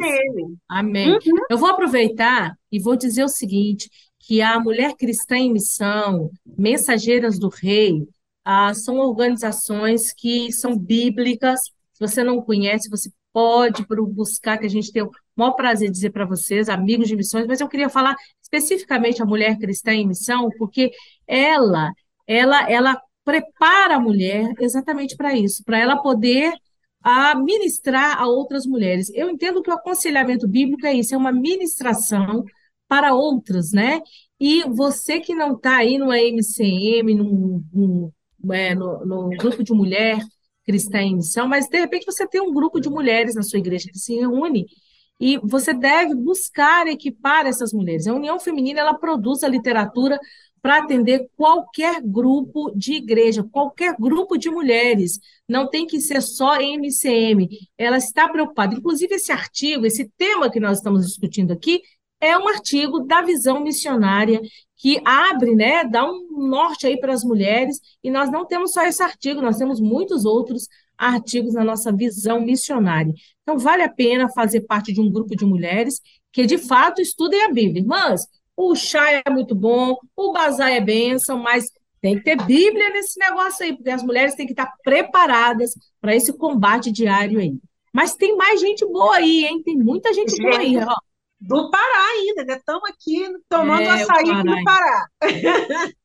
[0.68, 1.12] Amém.
[1.12, 1.20] Uhum.
[1.48, 3.88] Eu vou aproveitar e vou dizer o seguinte,
[4.20, 8.02] que a Mulher Cristã em Missão, Mensageiras do Rei,
[8.44, 11.60] ah, são organizações que são bíblicas.
[11.94, 15.94] Se você não conhece, você pode buscar, que a gente tem o maior prazer de
[15.94, 20.08] dizer para vocês, amigos de missões, mas eu queria falar especificamente a Mulher Cristã em
[20.08, 20.90] Missão, porque
[21.28, 21.92] ela,
[22.26, 26.52] ela, ela prepara a mulher exatamente para isso, para ela poder
[27.04, 29.12] a ministrar a outras mulheres.
[29.14, 32.44] Eu entendo que o aconselhamento bíblico é isso, é uma ministração
[32.88, 34.02] para outras, né?
[34.40, 38.12] E você que não está aí no MCM, no,
[38.52, 40.20] é, no, no, grupo de mulher
[40.66, 43.90] cristã em missão, mas de repente você tem um grupo de mulheres na sua igreja
[43.92, 44.66] que se reúne
[45.20, 48.08] e você deve buscar equipar essas mulheres.
[48.08, 50.20] A União Feminina ela produz a literatura
[50.62, 55.20] para atender qualquer grupo de igreja, qualquer grupo de mulheres.
[55.48, 57.50] Não tem que ser só MCM.
[57.78, 58.76] Ela está preocupada.
[58.76, 61.82] Inclusive, esse artigo, esse tema que nós estamos discutindo aqui,
[62.20, 64.40] é um artigo da visão missionária
[64.78, 68.84] que abre, né, dá um norte aí para as mulheres, e nós não temos só
[68.84, 73.14] esse artigo, nós temos muitos outros artigos na nossa visão missionária.
[73.42, 76.00] Então, vale a pena fazer parte de um grupo de mulheres
[76.32, 77.82] que, de fato, estudem a Bíblia.
[77.82, 78.28] Irmãs,
[78.70, 81.72] o chá é muito bom, o bazar é bênção, mas
[82.02, 86.16] tem que ter Bíblia nesse negócio aí, porque as mulheres têm que estar preparadas para
[86.16, 87.54] esse combate diário aí.
[87.94, 89.62] Mas tem mais gente boa aí, hein?
[89.64, 90.96] Tem muita gente, gente boa aí, ó.
[91.40, 92.56] Do Pará ainda, né?
[92.56, 95.08] Estamos aqui tomando é, açaí aqui no Pará.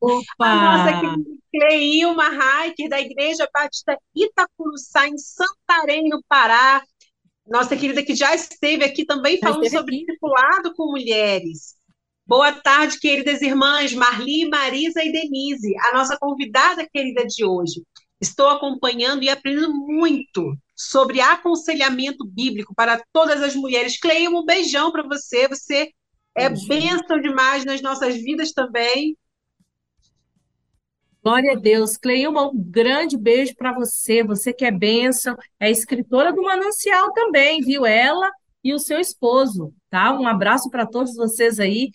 [0.00, 0.24] Opa!
[0.40, 1.16] A nossa
[1.52, 2.28] Cleilma
[2.66, 6.82] Hiker, da Igreja Batista Itacuruçá, em Santarém, no Pará.
[7.46, 11.76] Nossa querida que já esteve aqui também falando sobre discipulado com mulheres.
[12.28, 17.84] Boa tarde, queridas irmãs Marli, Marisa e Denise, a nossa convidada querida de hoje.
[18.20, 20.56] Estou acompanhando e aprendendo muito.
[20.74, 23.98] sobre aconselhamento bíblico para todas as mulheres.
[23.98, 25.46] Cleia, um beijão para você.
[25.48, 25.90] Você
[26.34, 29.16] é bênção demais nas nossas vidas também.
[31.22, 31.96] Glória a Deus.
[31.96, 34.24] Cleilma, um grande beijo para você.
[34.24, 37.86] Você que é bênção, é escritora do Manancial também, viu?
[37.86, 38.30] Ela
[38.62, 40.12] e o seu esposo, tá?
[40.12, 41.90] Um abraço para todos vocês aí.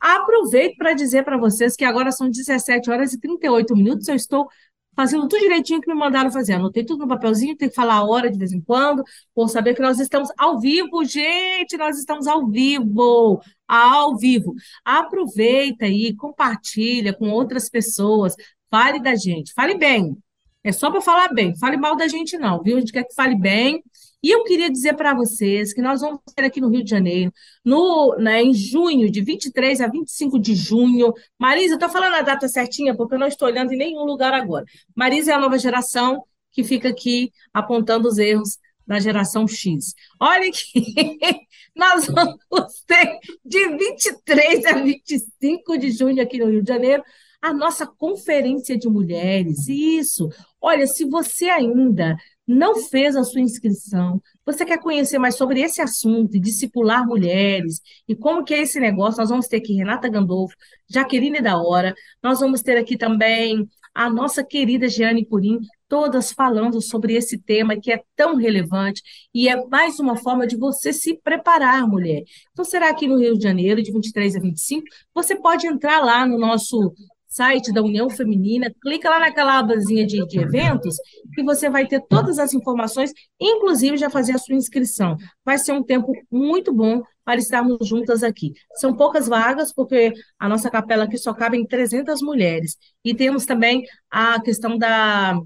[0.00, 4.08] Aproveito para dizer para vocês que agora são 17 horas e 38 minutos.
[4.08, 4.48] Eu estou
[4.96, 6.54] fazendo tudo direitinho que me mandaram fazer.
[6.54, 9.02] Anotei tudo no papelzinho, tem que falar a hora de vez em quando,
[9.34, 14.54] por saber que nós estamos ao vivo, gente, nós estamos ao vivo, ao vivo.
[14.84, 18.34] Aproveita aí, compartilha com outras pessoas,
[18.70, 20.16] fale da gente, fale bem.
[20.62, 22.76] É só para falar bem, fale mal da gente não, viu?
[22.76, 23.82] A gente quer que fale bem.
[24.22, 27.32] E eu queria dizer para vocês que nós vamos ter aqui no Rio de Janeiro,
[27.64, 31.12] no, né, em junho, de 23 a 25 de junho.
[31.38, 34.64] Marisa, estou falando a data certinha, porque eu não estou olhando em nenhum lugar agora.
[34.94, 39.94] Marisa é a nova geração que fica aqui apontando os erros da geração X.
[40.20, 41.18] Olha que
[41.74, 47.02] nós vamos ter de 23 a 25 de junho aqui no Rio de Janeiro
[47.40, 49.66] a nossa conferência de mulheres.
[49.68, 50.28] Isso.
[50.60, 52.16] Olha, se você ainda
[52.50, 57.80] não fez a sua inscrição, você quer conhecer mais sobre esse assunto e discipular mulheres?
[58.08, 60.56] E como que é esse negócio, nós vamos ter aqui Renata Gandolfo,
[60.88, 66.80] Jaqueline da Hora, nós vamos ter aqui também a nossa querida Jeane Purim, todas falando
[66.80, 69.02] sobre esse tema que é tão relevante
[69.34, 72.22] e é mais uma forma de você se preparar, mulher.
[72.52, 74.84] Então, será que no Rio de Janeiro, de 23 a 25,
[75.14, 76.92] você pode entrar lá no nosso
[77.30, 80.96] site da União Feminina, clica lá naquela abazinha de, de eventos
[81.32, 85.16] que você vai ter todas as informações, inclusive já fazer a sua inscrição.
[85.44, 88.52] Vai ser um tempo muito bom para estarmos juntas aqui.
[88.74, 92.76] São poucas vagas, porque a nossa capela aqui só cabe em 300 mulheres.
[93.04, 95.40] E temos também a questão da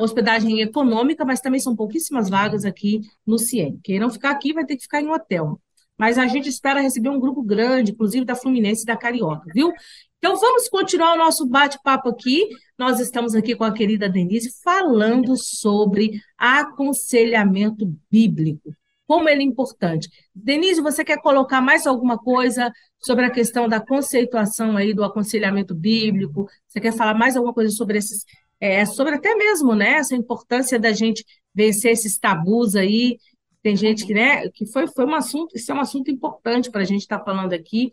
[0.00, 3.78] hospedagem econômica, mas também são pouquíssimas vagas aqui no CIEM.
[3.82, 5.60] Quem não ficar aqui vai ter que ficar em hotel.
[5.98, 9.72] Mas a gente espera receber um grupo grande, inclusive da Fluminense e da Carioca, viu?
[10.18, 12.48] Então, vamos continuar o nosso bate-papo aqui.
[12.76, 18.74] Nós estamos aqui com a querida Denise falando sobre aconselhamento bíblico,
[19.06, 20.08] como ele é importante.
[20.34, 25.74] Denise, você quer colocar mais alguma coisa sobre a questão da conceituação aí do aconselhamento
[25.74, 26.48] bíblico?
[26.66, 28.24] Você quer falar mais alguma coisa sobre esses,
[28.60, 33.18] é, sobre até mesmo, né, essa importância da gente vencer esses tabus aí?
[33.62, 36.82] Tem gente que, né, que foi, foi um assunto, isso é um assunto importante para
[36.82, 37.92] a gente estar tá falando aqui,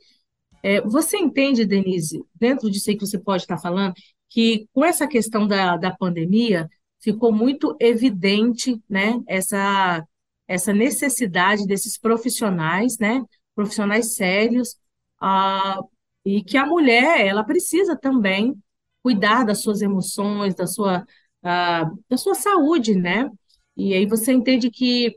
[0.63, 3.93] é, você entende, Denise, dentro disso aí que você pode estar falando,
[4.29, 6.67] que com essa questão da, da pandemia
[6.99, 10.03] ficou muito evidente né, essa,
[10.47, 13.23] essa necessidade desses profissionais, né,
[13.53, 14.75] profissionais sérios,
[15.21, 15.79] ah,
[16.25, 18.55] e que a mulher ela precisa também
[19.03, 21.05] cuidar das suas emoções, da sua,
[21.43, 23.29] ah, da sua saúde, né?
[23.77, 25.15] E aí você entende que,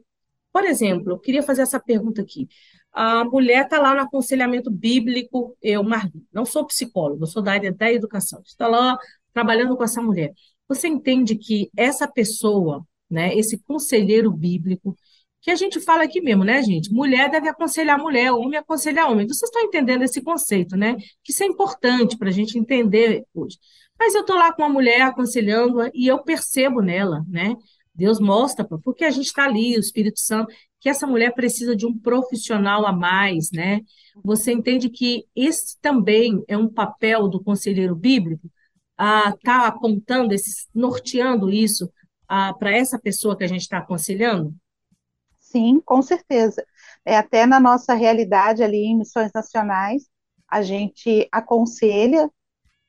[0.52, 2.48] por exemplo, eu queria fazer essa pergunta aqui
[2.92, 7.72] a mulher está lá no aconselhamento bíblico, eu, Marli, não sou psicólogo, sou da área
[7.72, 8.98] da educação, está lá
[9.32, 10.32] trabalhando com essa mulher.
[10.68, 14.96] Você entende que essa pessoa, né, esse conselheiro bíblico,
[15.40, 16.92] que a gente fala aqui mesmo, né, gente?
[16.92, 19.26] Mulher deve aconselhar mulher, homem aconselhar homem.
[19.28, 20.96] Vocês estão entendendo esse conceito, né?
[21.22, 23.56] Que isso é importante para a gente entender hoje.
[23.96, 27.54] Mas eu estou lá com uma mulher aconselhando e eu percebo nela, né?
[27.98, 31.84] Deus mostra, porque a gente está ali, o Espírito Santo, que essa mulher precisa de
[31.84, 33.80] um profissional a mais, né?
[34.24, 38.48] Você entende que esse também é um papel do conselheiro bíblico,
[38.96, 40.32] a tá apontando,
[40.72, 41.90] norteando isso
[42.26, 44.54] para essa pessoa que a gente está aconselhando?
[45.40, 46.64] Sim, com certeza.
[47.04, 50.06] É até na nossa realidade ali em missões nacionais,
[50.48, 52.30] a gente aconselha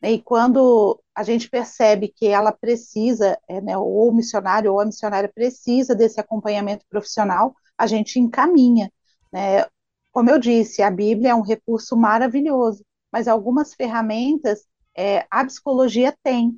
[0.01, 4.85] e quando a gente percebe que ela precisa, é, né, ou o missionário ou a
[4.85, 8.91] missionária precisa desse acompanhamento profissional, a gente encaminha.
[9.31, 9.65] Né?
[10.12, 16.15] Como eu disse, a Bíblia é um recurso maravilhoso, mas algumas ferramentas é, a psicologia
[16.23, 16.57] tem.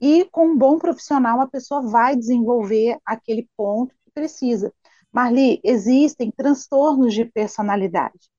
[0.00, 4.72] E com um bom profissional, a pessoa vai desenvolver aquele ponto que precisa.
[5.12, 8.30] Marli, existem transtornos de personalidade.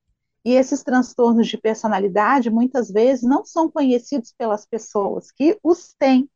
[0.47, 6.29] E esses transtornos de personalidade, muitas vezes, não são conhecidos pelas pessoas que os têm.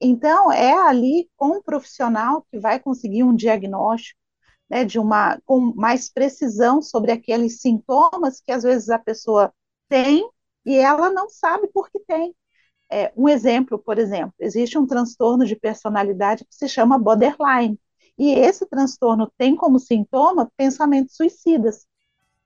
[0.00, 4.20] Então, é ali com um profissional que vai conseguir um diagnóstico,
[4.70, 9.52] né, de uma com mais precisão sobre aqueles sintomas que às vezes a pessoa
[9.88, 10.30] tem
[10.64, 12.36] e ela não sabe por que tem.
[12.88, 17.80] É, um exemplo, por exemplo, existe um transtorno de personalidade que se chama borderline,
[18.16, 21.84] e esse transtorno tem como sintoma pensamentos suicidas.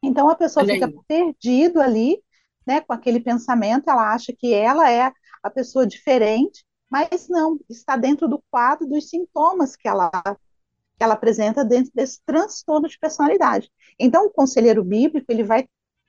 [0.02, 1.00] Então a pessoa Olha fica aí.
[1.06, 2.22] perdido ali,
[2.66, 7.96] né, com aquele pensamento, ela acha que ela é a pessoa diferente, mas não, está
[7.96, 10.10] dentro do quadro dos sintomas que ela
[10.96, 13.70] que ela apresenta dentro desse transtorno de personalidade.
[13.98, 15.66] Então, o conselheiro bíblico ele vai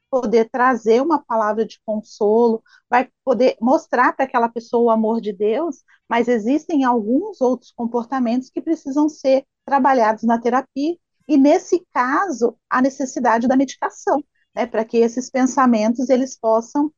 [0.10, 5.32] poder trazer uma palavra de consolo, vai poder mostrar para aquela pessoa o amor de
[5.32, 12.58] Deus, mas existem alguns outros comportamentos que precisam ser trabalhados na terapia, e nesse caso,
[12.70, 14.24] a necessidade da medicação,
[14.56, 16.92] né, para que esses pensamentos eles possam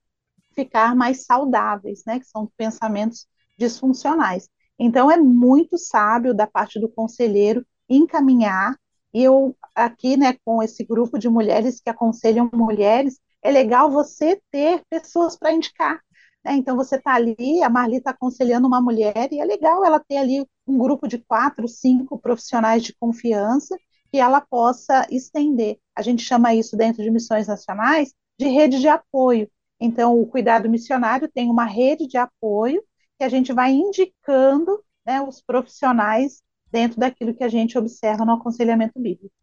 [0.55, 4.49] ficar mais saudáveis, né, que são pensamentos disfuncionais.
[4.77, 8.75] Então, é muito sábio da parte do conselheiro encaminhar,
[9.13, 14.41] e eu aqui, né, com esse grupo de mulheres que aconselham mulheres, é legal você
[14.51, 15.99] ter pessoas para indicar,
[16.43, 16.53] né?
[16.55, 20.17] Então, você está ali, a Marli está aconselhando uma mulher, e é legal ela ter
[20.17, 23.77] ali um grupo de quatro, cinco profissionais de confiança
[24.13, 25.79] que ela possa estender.
[25.95, 29.49] A gente chama isso dentro de missões nacionais de rede de apoio.
[29.81, 32.83] Então, o cuidado missionário tem uma rede de apoio
[33.17, 38.33] que a gente vai indicando né, os profissionais dentro daquilo que a gente observa no
[38.33, 39.33] aconselhamento bíblico.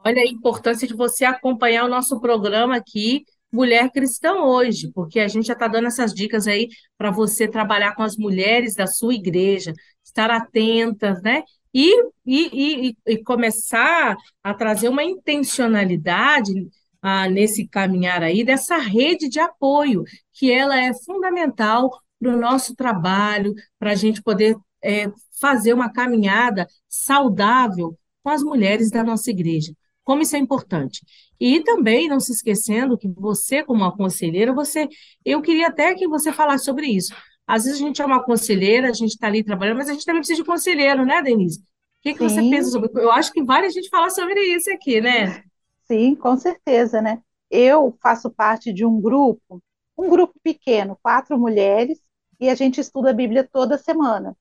[0.00, 5.28] Olha a importância de você acompanhar o nosso programa aqui, Mulher Cristã Hoje, porque a
[5.28, 9.14] gente já está dando essas dicas aí para você trabalhar com as mulheres da sua
[9.14, 9.72] igreja,
[10.04, 11.44] estar atenta, né?
[11.74, 11.92] E,
[12.24, 16.68] e, e, e começar a trazer uma intencionalidade
[17.02, 22.74] ah, nesse caminhar aí dessa rede de apoio, que ela é fundamental para o nosso
[22.74, 25.10] trabalho, para a gente poder é,
[25.40, 29.74] fazer uma caminhada saudável com as mulheres da nossa igreja.
[30.02, 31.04] Como isso é importante.
[31.40, 34.88] E também, não se esquecendo que você, como uma conselheira, você,
[35.24, 37.14] eu queria até que você falasse sobre isso.
[37.46, 40.04] Às vezes a gente é uma conselheira, a gente está ali trabalhando, mas a gente
[40.04, 41.60] também precisa de conselheiro, né, Denise?
[41.60, 41.62] O
[42.02, 45.00] que, que você pensa sobre Eu acho que vale a gente falar sobre isso aqui,
[45.00, 45.42] né?
[45.86, 47.20] Sim, com certeza, né?
[47.50, 49.62] Eu faço parte de um grupo,
[49.96, 51.98] um grupo pequeno, quatro mulheres,
[52.40, 54.36] e a gente estuda a Bíblia toda semana.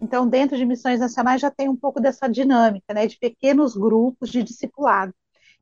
[0.00, 4.30] Então, dentro de missões nacionais já tem um pouco dessa dinâmica, né, de pequenos grupos
[4.30, 5.14] de discipulado.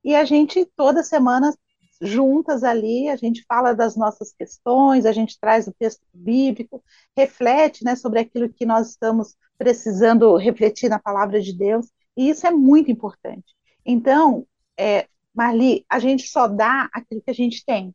[0.02, 1.52] E a gente toda semana
[2.00, 6.82] juntas ali, a gente fala das nossas questões, a gente traz o texto bíblico,
[7.16, 12.46] reflete, né, sobre aquilo que nós estamos precisando refletir na palavra de Deus, e isso
[12.46, 13.54] é muito importante.
[13.84, 14.46] Então,
[14.78, 17.94] é, Marli, a gente só dá aquilo que a gente tem.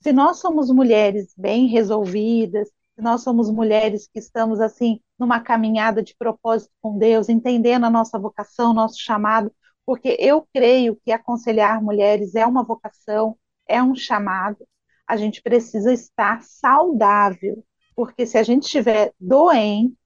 [0.00, 6.14] Se nós somos mulheres bem resolvidas, nós somos mulheres que estamos assim numa caminhada de
[6.16, 9.52] propósito com Deus, entendendo a nossa vocação, nosso chamado,
[9.86, 14.66] porque eu creio que aconselhar mulheres é uma vocação, é um chamado.
[15.06, 17.64] A gente precisa estar saudável,
[17.94, 19.96] porque se a gente estiver doente,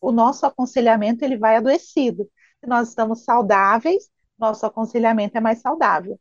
[0.00, 2.30] o nosso aconselhamento ele vai adoecido.
[2.60, 6.20] Se nós estamos saudáveis, nosso aconselhamento é mais saudável.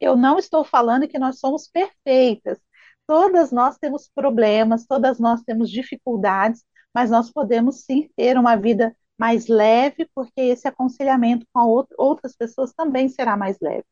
[0.00, 2.58] Eu não estou falando que nós somos perfeitas,
[3.06, 6.64] Todas nós temos problemas, todas nós temos dificuldades,
[6.94, 12.36] mas nós podemos sim ter uma vida mais leve, porque esse aconselhamento com outro, outras
[12.36, 13.84] pessoas também será mais leve.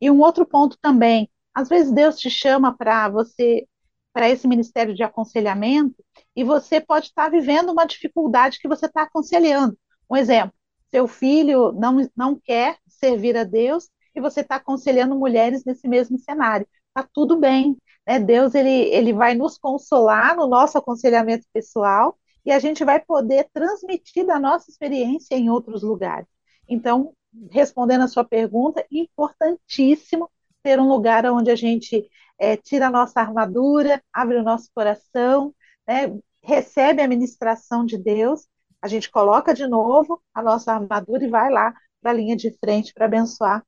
[0.00, 3.66] E um outro ponto também, às vezes Deus te chama para você,
[4.12, 6.02] para esse ministério de aconselhamento,
[6.36, 9.76] e você pode estar vivendo uma dificuldade que você está aconselhando.
[10.10, 10.54] Um exemplo,
[10.90, 16.18] seu filho não, não quer servir a Deus e você está aconselhando mulheres nesse mesmo
[16.18, 16.66] cenário.
[16.88, 18.18] Está tudo bem, né?
[18.20, 23.48] Deus ele, ele vai nos consolar no nosso aconselhamento pessoal e a gente vai poder
[23.52, 26.26] transmitir da nossa experiência em outros lugares.
[26.68, 27.14] Então,
[27.50, 30.30] respondendo a sua pergunta, importantíssimo
[30.62, 35.54] ter um lugar onde a gente é, tira a nossa armadura, abre o nosso coração,
[35.86, 38.46] né, recebe a ministração de Deus,
[38.80, 42.50] a gente coloca de novo a nossa armadura e vai lá para a linha de
[42.58, 43.64] frente para abençoar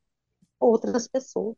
[0.58, 1.56] outras pessoas.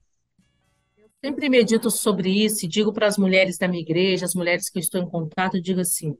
[1.24, 4.78] Sempre medito sobre isso e digo para as mulheres da minha igreja, as mulheres que
[4.78, 6.16] eu estou em contato, eu digo assim: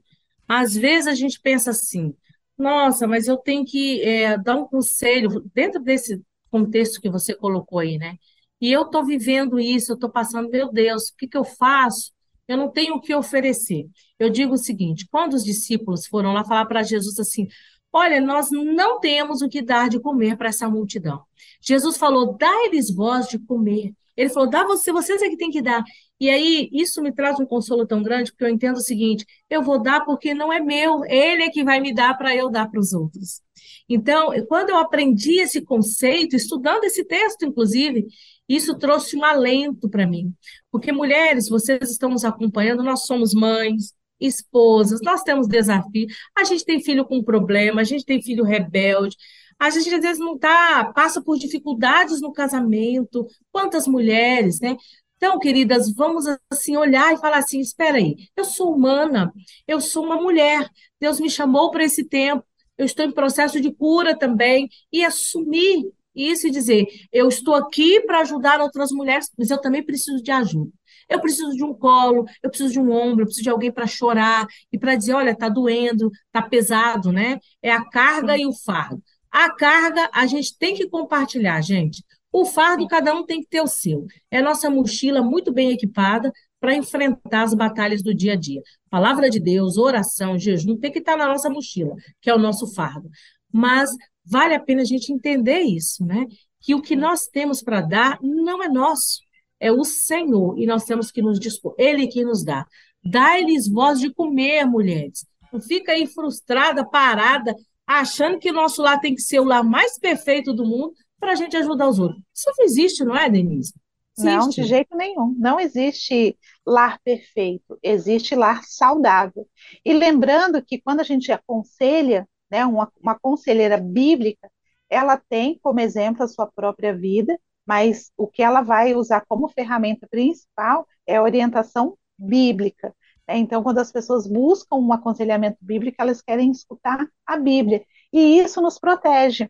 [0.47, 2.15] às vezes a gente pensa assim,
[2.57, 7.79] nossa, mas eu tenho que é, dar um conselho dentro desse contexto que você colocou
[7.79, 8.15] aí, né?
[8.59, 12.11] E eu estou vivendo isso, eu estou passando, meu Deus, o que, que eu faço?
[12.47, 13.87] Eu não tenho o que oferecer.
[14.17, 17.47] Eu digo o seguinte: quando os discípulos foram lá falar para Jesus assim,
[17.91, 21.23] Olha, nós não temos o que dar de comer para essa multidão.
[21.61, 23.93] Jesus falou: dá-lhes voz de comer.
[24.17, 25.83] Ele falou: dá você, vocês é que tem que dar.
[26.19, 29.61] E aí, isso me traz um consolo tão grande, porque eu entendo o seguinte: eu
[29.61, 32.69] vou dar porque não é meu, ele é que vai me dar para eu dar
[32.69, 33.41] para os outros.
[33.87, 38.05] Então, quando eu aprendi esse conceito, estudando esse texto, inclusive,
[38.49, 40.33] isso trouxe um alento para mim.
[40.71, 46.65] Porque, mulheres, vocês estão nos acompanhando, nós somos mães, esposas, nós temos desafios, a gente
[46.65, 49.15] tem filho com problema, a gente tem filho rebelde,
[49.59, 53.27] a gente às vezes não tá, passa por dificuldades no casamento.
[53.51, 54.77] Quantas mulheres, né?
[55.17, 59.33] Então, queridas, vamos assim olhar e falar assim: espera aí, eu sou humana,
[59.67, 62.45] eu sou uma mulher, Deus me chamou para esse tempo,
[62.77, 68.01] eu estou em processo de cura também, e assumir isso e dizer: eu estou aqui
[68.01, 70.71] para ajudar outras mulheres, mas eu também preciso de ajuda.
[71.09, 73.87] Eu preciso de um colo, eu preciso de um ombro, eu preciso de alguém para
[73.87, 77.39] chorar e para dizer: olha, está doendo, está pesado, né?
[77.61, 79.01] É a carga e o fardo.
[79.31, 82.03] A carga a gente tem que compartilhar, gente.
[82.31, 84.05] O fardo, cada um tem que ter o seu.
[84.29, 88.61] É nossa mochila muito bem equipada para enfrentar as batalhas do dia a dia.
[88.89, 92.73] Palavra de Deus, oração, jejum, tem que estar na nossa mochila, que é o nosso
[92.73, 93.09] fardo.
[93.51, 93.89] Mas
[94.25, 96.25] vale a pena a gente entender isso, né?
[96.59, 99.19] Que o que nós temos para dar não é nosso,
[99.59, 101.75] é o Senhor, e nós temos que nos dispor.
[101.77, 102.65] Ele que nos dá.
[103.03, 105.25] Dá-lhes voz de comer, mulheres.
[105.51, 107.55] Não fica aí frustrada, parada,
[107.87, 111.31] achando que o nosso lar tem que ser o lar mais perfeito do mundo para
[111.31, 112.21] a gente ajudar os outros.
[112.35, 113.73] Isso não existe, não é, Denise?
[114.17, 114.35] Existe.
[114.35, 115.35] Não, de jeito nenhum.
[115.37, 119.47] Não existe lar perfeito, existe lar saudável.
[119.85, 124.49] E lembrando que quando a gente aconselha, né, uma, uma conselheira bíblica,
[124.89, 129.49] ela tem como exemplo a sua própria vida, mas o que ela vai usar como
[129.49, 132.95] ferramenta principal é a orientação bíblica.
[133.27, 133.37] Né?
[133.37, 137.83] Então, quando as pessoas buscam um aconselhamento bíblico, elas querem escutar a Bíblia.
[138.11, 139.49] E isso nos protege.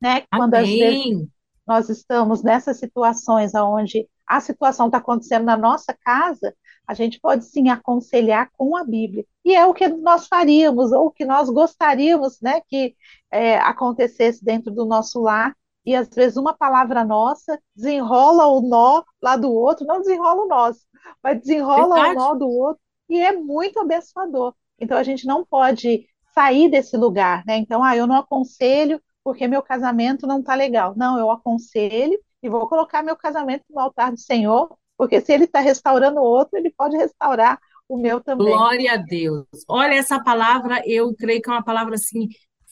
[0.00, 0.22] Né?
[0.30, 1.28] Quando às vezes
[1.66, 6.54] nós estamos nessas situações onde a situação está acontecendo na nossa casa,
[6.86, 9.24] a gente pode sim aconselhar com a Bíblia.
[9.44, 12.94] E é o que nós faríamos, ou o que nós gostaríamos né, que
[13.30, 15.54] é, acontecesse dentro do nosso lar.
[15.84, 20.48] E às vezes uma palavra nossa desenrola o nó lá do outro, não desenrola o
[20.48, 20.80] nosso,
[21.22, 22.16] mas desenrola Verdade.
[22.16, 24.54] o nó do outro, e é muito abençoador.
[24.78, 27.56] Então a gente não pode sair desse lugar, né?
[27.56, 30.94] Então, ah, eu não aconselho porque meu casamento não está legal.
[30.96, 35.44] Não, eu aconselho e vou colocar meu casamento no altar do Senhor, porque se ele
[35.44, 38.46] está restaurando o outro, ele pode restaurar o meu também.
[38.46, 39.46] Glória a Deus.
[39.68, 42.28] Olha, essa palavra, eu creio que é uma palavra assim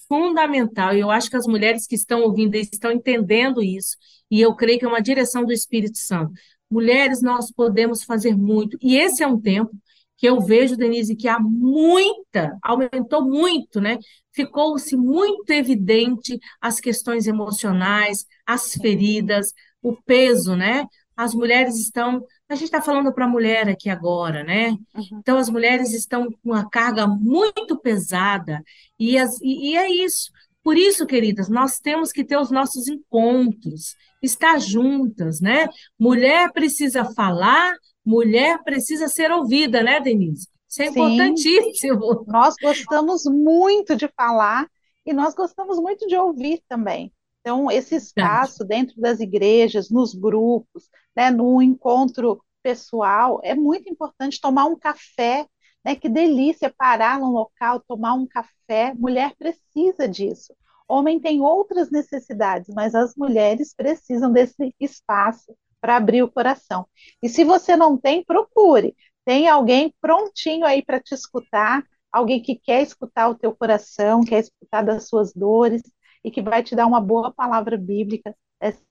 [0.06, 0.92] fundamental.
[0.92, 3.96] Eu acho que as mulheres que estão ouvindo estão entendendo isso.
[4.30, 6.32] E eu creio que é uma direção do Espírito Santo.
[6.70, 8.76] Mulheres, nós podemos fazer muito.
[8.80, 9.72] E esse é um tempo
[10.16, 13.98] que eu vejo, Denise, que há muita, aumentou muito, né?
[14.32, 19.52] Ficou-se muito evidente as questões emocionais, as feridas,
[19.82, 20.86] o peso, né?
[21.16, 22.24] As mulheres estão.
[22.48, 24.70] A gente está falando para a mulher aqui agora, né?
[24.70, 25.18] Uhum.
[25.18, 28.62] Então, as mulheres estão com uma carga muito pesada,
[28.98, 30.30] e, as, e, e é isso.
[30.62, 35.68] Por isso, queridas, nós temos que ter os nossos encontros, estar juntas, né?
[35.98, 37.74] Mulher precisa falar,
[38.04, 40.48] mulher precisa ser ouvida, né, Denise?
[40.68, 40.90] Isso é Sim.
[40.90, 42.24] importantíssimo.
[42.26, 44.68] Nós gostamos muito de falar
[45.06, 47.12] e nós gostamos muito de ouvir também.
[47.40, 54.40] Então, esse espaço dentro das igrejas, nos grupos, né, no encontro pessoal, é muito importante
[54.40, 55.46] tomar um café,
[55.84, 55.94] né?
[55.94, 58.94] Que delícia parar num local, tomar um café.
[58.96, 60.54] Mulher precisa disso.
[60.88, 65.54] Homem tem outras necessidades, mas as mulheres precisam desse espaço
[65.84, 66.86] para abrir o coração.
[67.22, 68.96] E se você não tem, procure.
[69.22, 74.38] Tem alguém prontinho aí para te escutar, alguém que quer escutar o teu coração, quer
[74.38, 75.82] escutar das suas dores
[76.24, 78.82] e que vai te dar uma boa palavra bíblica, é, se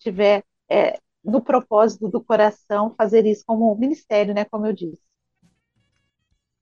[0.00, 5.02] tiver é, no propósito do coração fazer isso como ministério, né, como eu disse.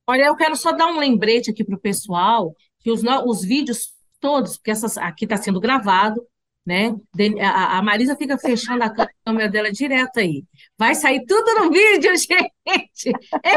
[0.07, 3.95] Olha, eu quero só dar um lembrete aqui para o pessoal que os, os vídeos
[4.21, 6.23] todos, porque essas, aqui está sendo gravado,
[6.69, 6.95] né?
[7.41, 8.93] A, Marisa fica fechando a
[9.25, 10.45] câmera dela direto aí.
[10.77, 13.11] Vai sair tudo no vídeo, gente!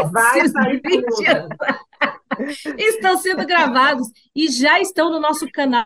[0.10, 1.50] Vai sair vídeo.
[2.78, 5.86] estão sendo gravados e já estão no nosso canal.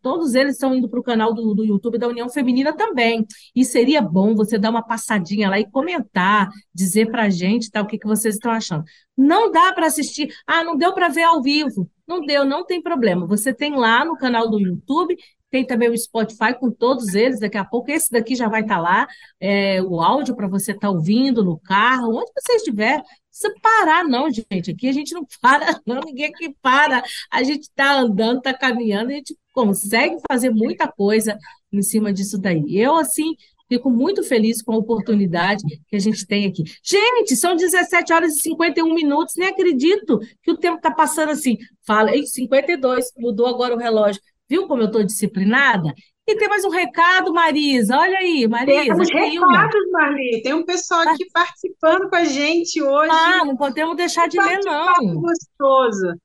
[0.00, 3.26] Todos eles estão indo para o canal do, do YouTube da União Feminina também.
[3.54, 7.82] E seria bom você dar uma passadinha lá e comentar, dizer para a gente tá,
[7.82, 8.82] o que, que vocês estão achando.
[9.14, 10.32] Não dá para assistir.
[10.46, 11.86] Ah, não deu para ver ao vivo.
[12.08, 13.26] Não deu, não tem problema.
[13.26, 15.14] Você tem lá no canal do YouTube
[15.52, 17.38] tem também o Spotify com todos eles.
[17.38, 19.06] Daqui a pouco esse daqui já vai estar tá lá,
[19.38, 22.96] é, o áudio para você estar tá ouvindo no carro, onde você estiver.
[22.96, 24.70] Não precisa parar, não, gente.
[24.70, 27.04] Aqui a gente não para, não, ninguém aqui para.
[27.30, 31.38] A gente está andando, está caminhando, a gente consegue fazer muita coisa
[31.70, 32.64] em cima disso daí.
[32.68, 33.34] Eu, assim,
[33.72, 36.62] Fico muito feliz com a oportunidade que a gente tem aqui.
[36.84, 41.56] Gente, são 17 horas e 51 minutos, nem acredito que o tempo está passando assim.
[41.86, 44.20] Fala, em 52, mudou agora o relógio.
[44.52, 45.94] Viu como eu estou disciplinada?
[46.26, 47.96] E tem mais um recado, Marisa.
[47.96, 48.82] Olha aí, Marisa.
[48.82, 50.42] Temos recados, Marli.
[50.42, 53.10] Tem um pessoal aqui participando com a gente hoje.
[53.10, 55.22] Ah, não podemos deixar de ler, não.
[55.22, 56.20] gostoso.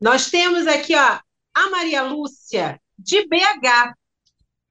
[0.00, 1.18] Nós temos aqui, ó,
[1.52, 3.94] a Maria Lúcia, de BH.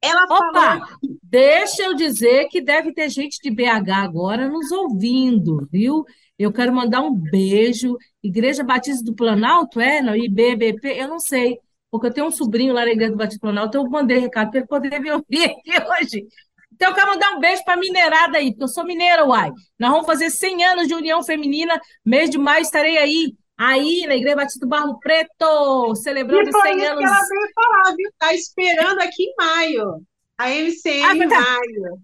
[0.02, 0.88] Ela Opa, falou...
[1.22, 6.06] deixa eu dizer que deve ter gente de BH agora nos ouvindo, viu?
[6.38, 7.98] Eu quero mandar um beijo.
[8.24, 10.02] Igreja Batista do Planalto, é?
[10.02, 11.60] Não, IBBP, eu não sei
[11.92, 14.60] porque eu tenho um sobrinho lá na Igreja do Batista Planalto, eu mandei recado para
[14.60, 15.72] ele poder me ouvir aqui
[16.02, 16.28] hoje.
[16.72, 19.52] Então, eu quero mandar um beijo para a mineirada aí, porque eu sou mineira, uai.
[19.78, 24.16] Nós vamos fazer 100 anos de União Feminina, mês de maio estarei aí, aí na
[24.16, 27.00] Igreja Batista do Barro Preto, celebrando e 100 anos.
[27.00, 28.10] Que ela veio falar, viu?
[28.10, 30.02] Está esperando aqui em maio,
[30.38, 31.42] a MCM ah, em tá.
[31.42, 32.00] maio.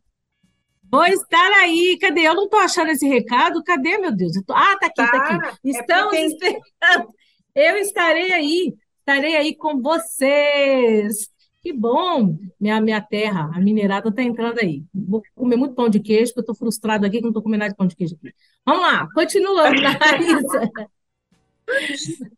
[0.92, 1.98] Vou estar aí.
[2.00, 2.22] Cadê?
[2.22, 3.64] Eu não estou achando esse recado.
[3.64, 4.32] Cadê, meu Deus?
[4.46, 4.54] Tô...
[4.54, 5.48] Ah, tá aqui, tá, tá aqui.
[5.68, 7.10] É Estamos é esperando.
[7.56, 8.74] Eu estarei aí.
[9.08, 11.30] Estarei aí com vocês.
[11.62, 14.84] Que bom, minha, minha terra, a minerada está entrando aí.
[14.92, 17.60] Vou comer muito pão de queijo, porque eu estou frustrado aqui que não estou comendo
[17.60, 18.34] nada de pão de queijo aqui.
[18.66, 19.76] Vamos lá, continuando,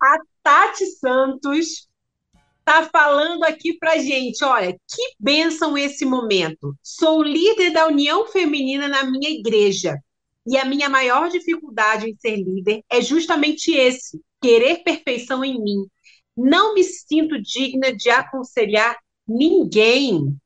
[0.02, 1.88] a Tati Santos
[2.60, 4.44] está falando aqui para gente.
[4.44, 6.76] Olha, que bênção esse momento.
[6.84, 9.98] Sou líder da União Feminina na minha igreja.
[10.46, 15.86] E a minha maior dificuldade em ser líder é justamente esse: querer perfeição em mim.
[16.38, 18.96] Não me sinto digna de aconselhar
[19.28, 20.38] ninguém.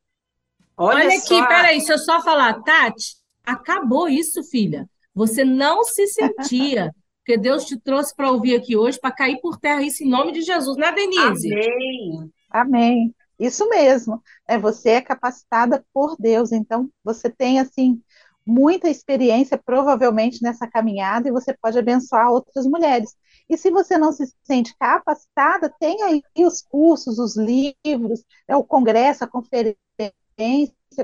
[0.77, 2.61] Olha, Olha aqui, peraí, deixa eu só falar.
[2.63, 4.89] Tati, acabou isso, filha.
[5.13, 6.91] Você não se sentia
[7.23, 10.31] porque Deus te trouxe para ouvir aqui hoje, para cair por terra isso em nome
[10.31, 11.53] de Jesus, né, Denise?
[11.53, 12.31] Amém.
[12.49, 13.15] Amém.
[13.39, 14.21] Isso mesmo.
[14.47, 18.01] É, você é capacitada por Deus, então você tem assim
[18.45, 23.15] muita experiência provavelmente nessa caminhada e você pode abençoar outras mulheres.
[23.51, 28.63] E se você não se sente capacitada, tem aí os cursos, os livros, é o
[28.63, 29.75] congresso, a conferência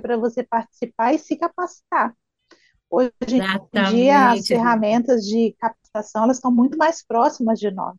[0.01, 2.15] para você participar e se capacitar.
[2.89, 7.97] Hoje em dia, as ferramentas de capacitação elas estão muito mais próximas de nós.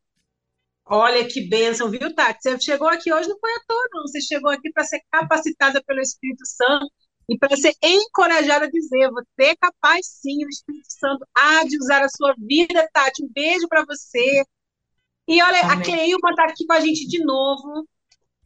[0.87, 2.41] Olha que bênção, viu, Tati?
[2.41, 4.03] Você chegou aqui hoje não foi à toa, não.
[4.07, 6.91] Você chegou aqui para ser capacitada pelo Espírito Santo
[7.29, 11.77] e para ser encorajada a dizer: você é capaz sim, o Espírito Santo há de
[11.79, 13.25] usar a sua vida, Tati.
[13.25, 14.45] Um beijo para você.
[15.27, 15.79] E olha, Amém.
[15.79, 17.87] a Cleilma está aqui com a gente de novo,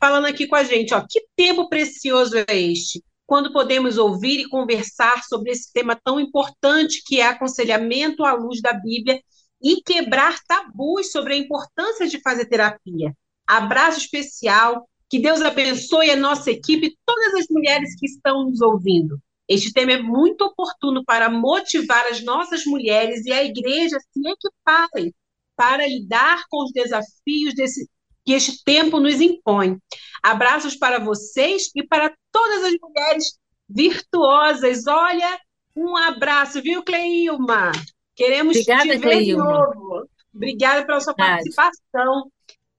[0.00, 0.92] falando aqui com a gente.
[0.94, 3.02] Ó, que tempo precioso é este?
[3.32, 8.60] quando podemos ouvir e conversar sobre esse tema tão importante que é aconselhamento à luz
[8.60, 9.22] da Bíblia
[9.62, 13.16] e quebrar tabus sobre a importância de fazer terapia.
[13.46, 18.62] Abraço especial, que Deus abençoe a nossa equipe e todas as mulheres que estão nos
[18.62, 19.20] ouvindo.
[19.46, 25.14] Este tema é muito oportuno para motivar as nossas mulheres e a igreja se equiparem
[25.54, 27.86] para lidar com os desafios desse,
[28.24, 29.76] que este tempo nos impõe.
[30.22, 33.38] Abraços para vocês e para todas as mulheres
[33.68, 34.86] virtuosas.
[34.86, 35.38] Olha,
[35.76, 37.70] um abraço, viu, Cleilma?
[38.16, 39.44] Queremos Obrigada, te ver Cleilma.
[39.44, 40.08] de novo.
[40.34, 42.32] Obrigada pela sua participação.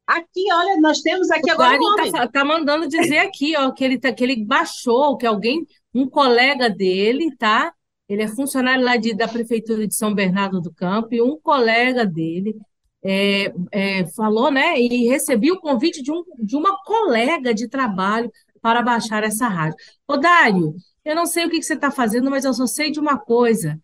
[0.05, 3.83] Aqui, olha, nós temos aqui o agora um Está tá mandando dizer aqui, ó, que
[3.83, 7.73] ele, tá, que ele baixou, que alguém, um colega dele, tá?
[8.07, 12.05] Ele é funcionário lá de, da Prefeitura de São Bernardo do Campo, e um colega
[12.05, 12.55] dele
[13.03, 18.31] é, é, falou, né, e recebi o convite de, um, de uma colega de trabalho
[18.61, 19.77] para baixar essa rádio.
[20.07, 20.73] Ô, Dário,
[21.03, 23.17] eu não sei o que, que você está fazendo, mas eu só sei de uma
[23.17, 23.77] coisa,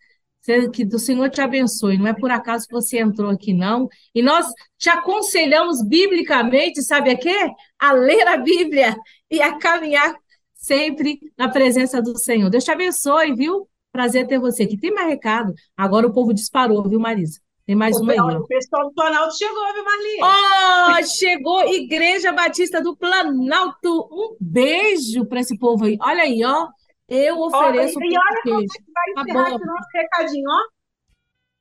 [0.71, 4.21] que o Senhor te abençoe, não é por acaso que você entrou aqui, não, e
[4.21, 7.51] nós te aconselhamos biblicamente, sabe a quê?
[7.77, 8.95] A ler a Bíblia
[9.29, 10.15] e a caminhar
[10.53, 12.49] sempre na presença do Senhor.
[12.49, 13.67] Deus te abençoe, viu?
[13.91, 14.77] Prazer ter você aqui.
[14.77, 15.53] Tem mais recado.
[15.75, 17.39] Agora o povo disparou, viu, Marisa?
[17.65, 18.19] Tem mais o, uma aí.
[18.19, 20.17] O pessoal do Planalto chegou, viu, Marli?
[20.23, 24.09] Oh, chegou Igreja Batista do Planalto.
[24.11, 25.95] Um beijo para esse povo aí.
[26.01, 26.67] Olha aí, ó.
[27.09, 27.99] Eu ofereço.
[27.99, 30.79] Oh, e, e olha como é que vai tá encerrar esse nosso recadinho, ó.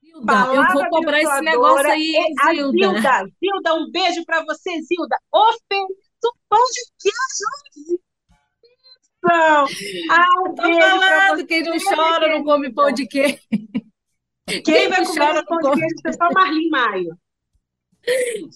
[0.09, 2.77] Zilda, eu vou cobrar esse negócio aí, é Zilda.
[2.77, 3.31] Zilda.
[3.39, 5.17] Zilda, um beijo para você, Zilda.
[5.31, 7.99] Ofereço pão de queijo.
[9.21, 9.65] Não.
[10.09, 13.39] Ah, um Tô falando, quem não chora não come pão de queijo.
[14.65, 17.17] Quem vai comer pão de queijo é só Marlim Maio.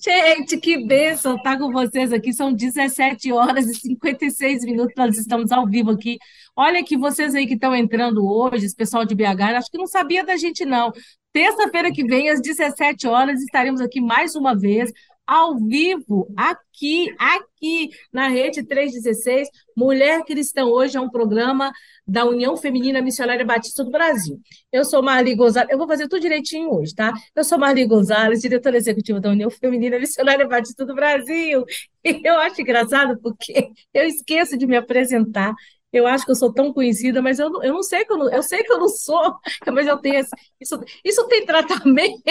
[0.02, 2.34] Gente, que bênção estar com vocês aqui.
[2.34, 6.18] São 17 horas e 56 minutos, nós estamos ao vivo aqui.
[6.56, 9.88] Olha que vocês aí que estão entrando hoje, esse pessoal de BH, acho que não
[9.88, 10.92] sabia da gente, não.
[11.32, 14.92] Terça-feira que vem, às 17 horas, estaremos aqui mais uma vez
[15.26, 19.48] ao vivo, aqui, aqui na Rede 316.
[19.76, 21.72] Mulher Cristã Hoje é um programa
[22.06, 24.40] da União Feminina Missionária Batista do Brasil.
[24.72, 27.14] Eu sou Marli Gonzalez, eu vou fazer tudo direitinho hoje, tá?
[27.36, 31.64] Eu sou Marli Gonzalez, diretora executiva da União Feminina Missionária Batista do Brasil.
[32.06, 35.54] E eu acho engraçado porque eu esqueço de me apresentar
[35.94, 38.32] eu acho que eu sou tão conhecida, mas eu, eu não sei que eu não,
[38.32, 39.36] eu sei que eu não sou,
[39.72, 40.26] mas eu tenho
[40.60, 42.22] isso, isso tem tratamento,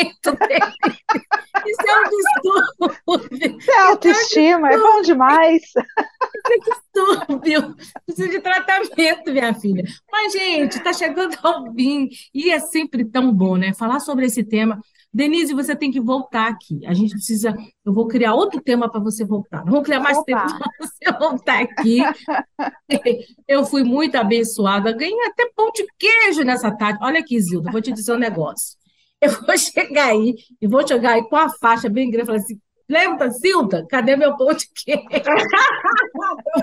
[1.67, 3.59] isso é um distúrbio.
[3.59, 5.63] Isso é autoestima, é, bom demais.
[5.63, 9.85] Isso é distúrbio, precisa de tratamento, minha filha.
[10.11, 13.73] Mas, gente, está chegando ao fim, e é sempre tão bom, né?
[13.75, 14.81] Falar sobre esse tema
[15.13, 16.87] Denise, você tem que voltar aqui.
[16.87, 17.55] A gente precisa.
[17.85, 19.63] Eu vou criar outro tema para você voltar.
[19.63, 20.25] Vamos criar mais Opa.
[20.25, 21.99] tempo para você voltar aqui.
[23.47, 24.93] Eu fui muito abençoada.
[24.93, 26.99] Ganhei até pão de queijo nessa tarde.
[27.03, 28.77] Olha aqui, Zilda, vou te dizer um negócio.
[29.21, 32.39] Eu vou chegar aí e vou chegar aí com a faixa bem grande e falar
[32.39, 35.03] assim: lembra, Zilda, cadê meu pão de queijo?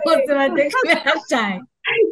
[0.03, 1.59] você vai ter que me achar.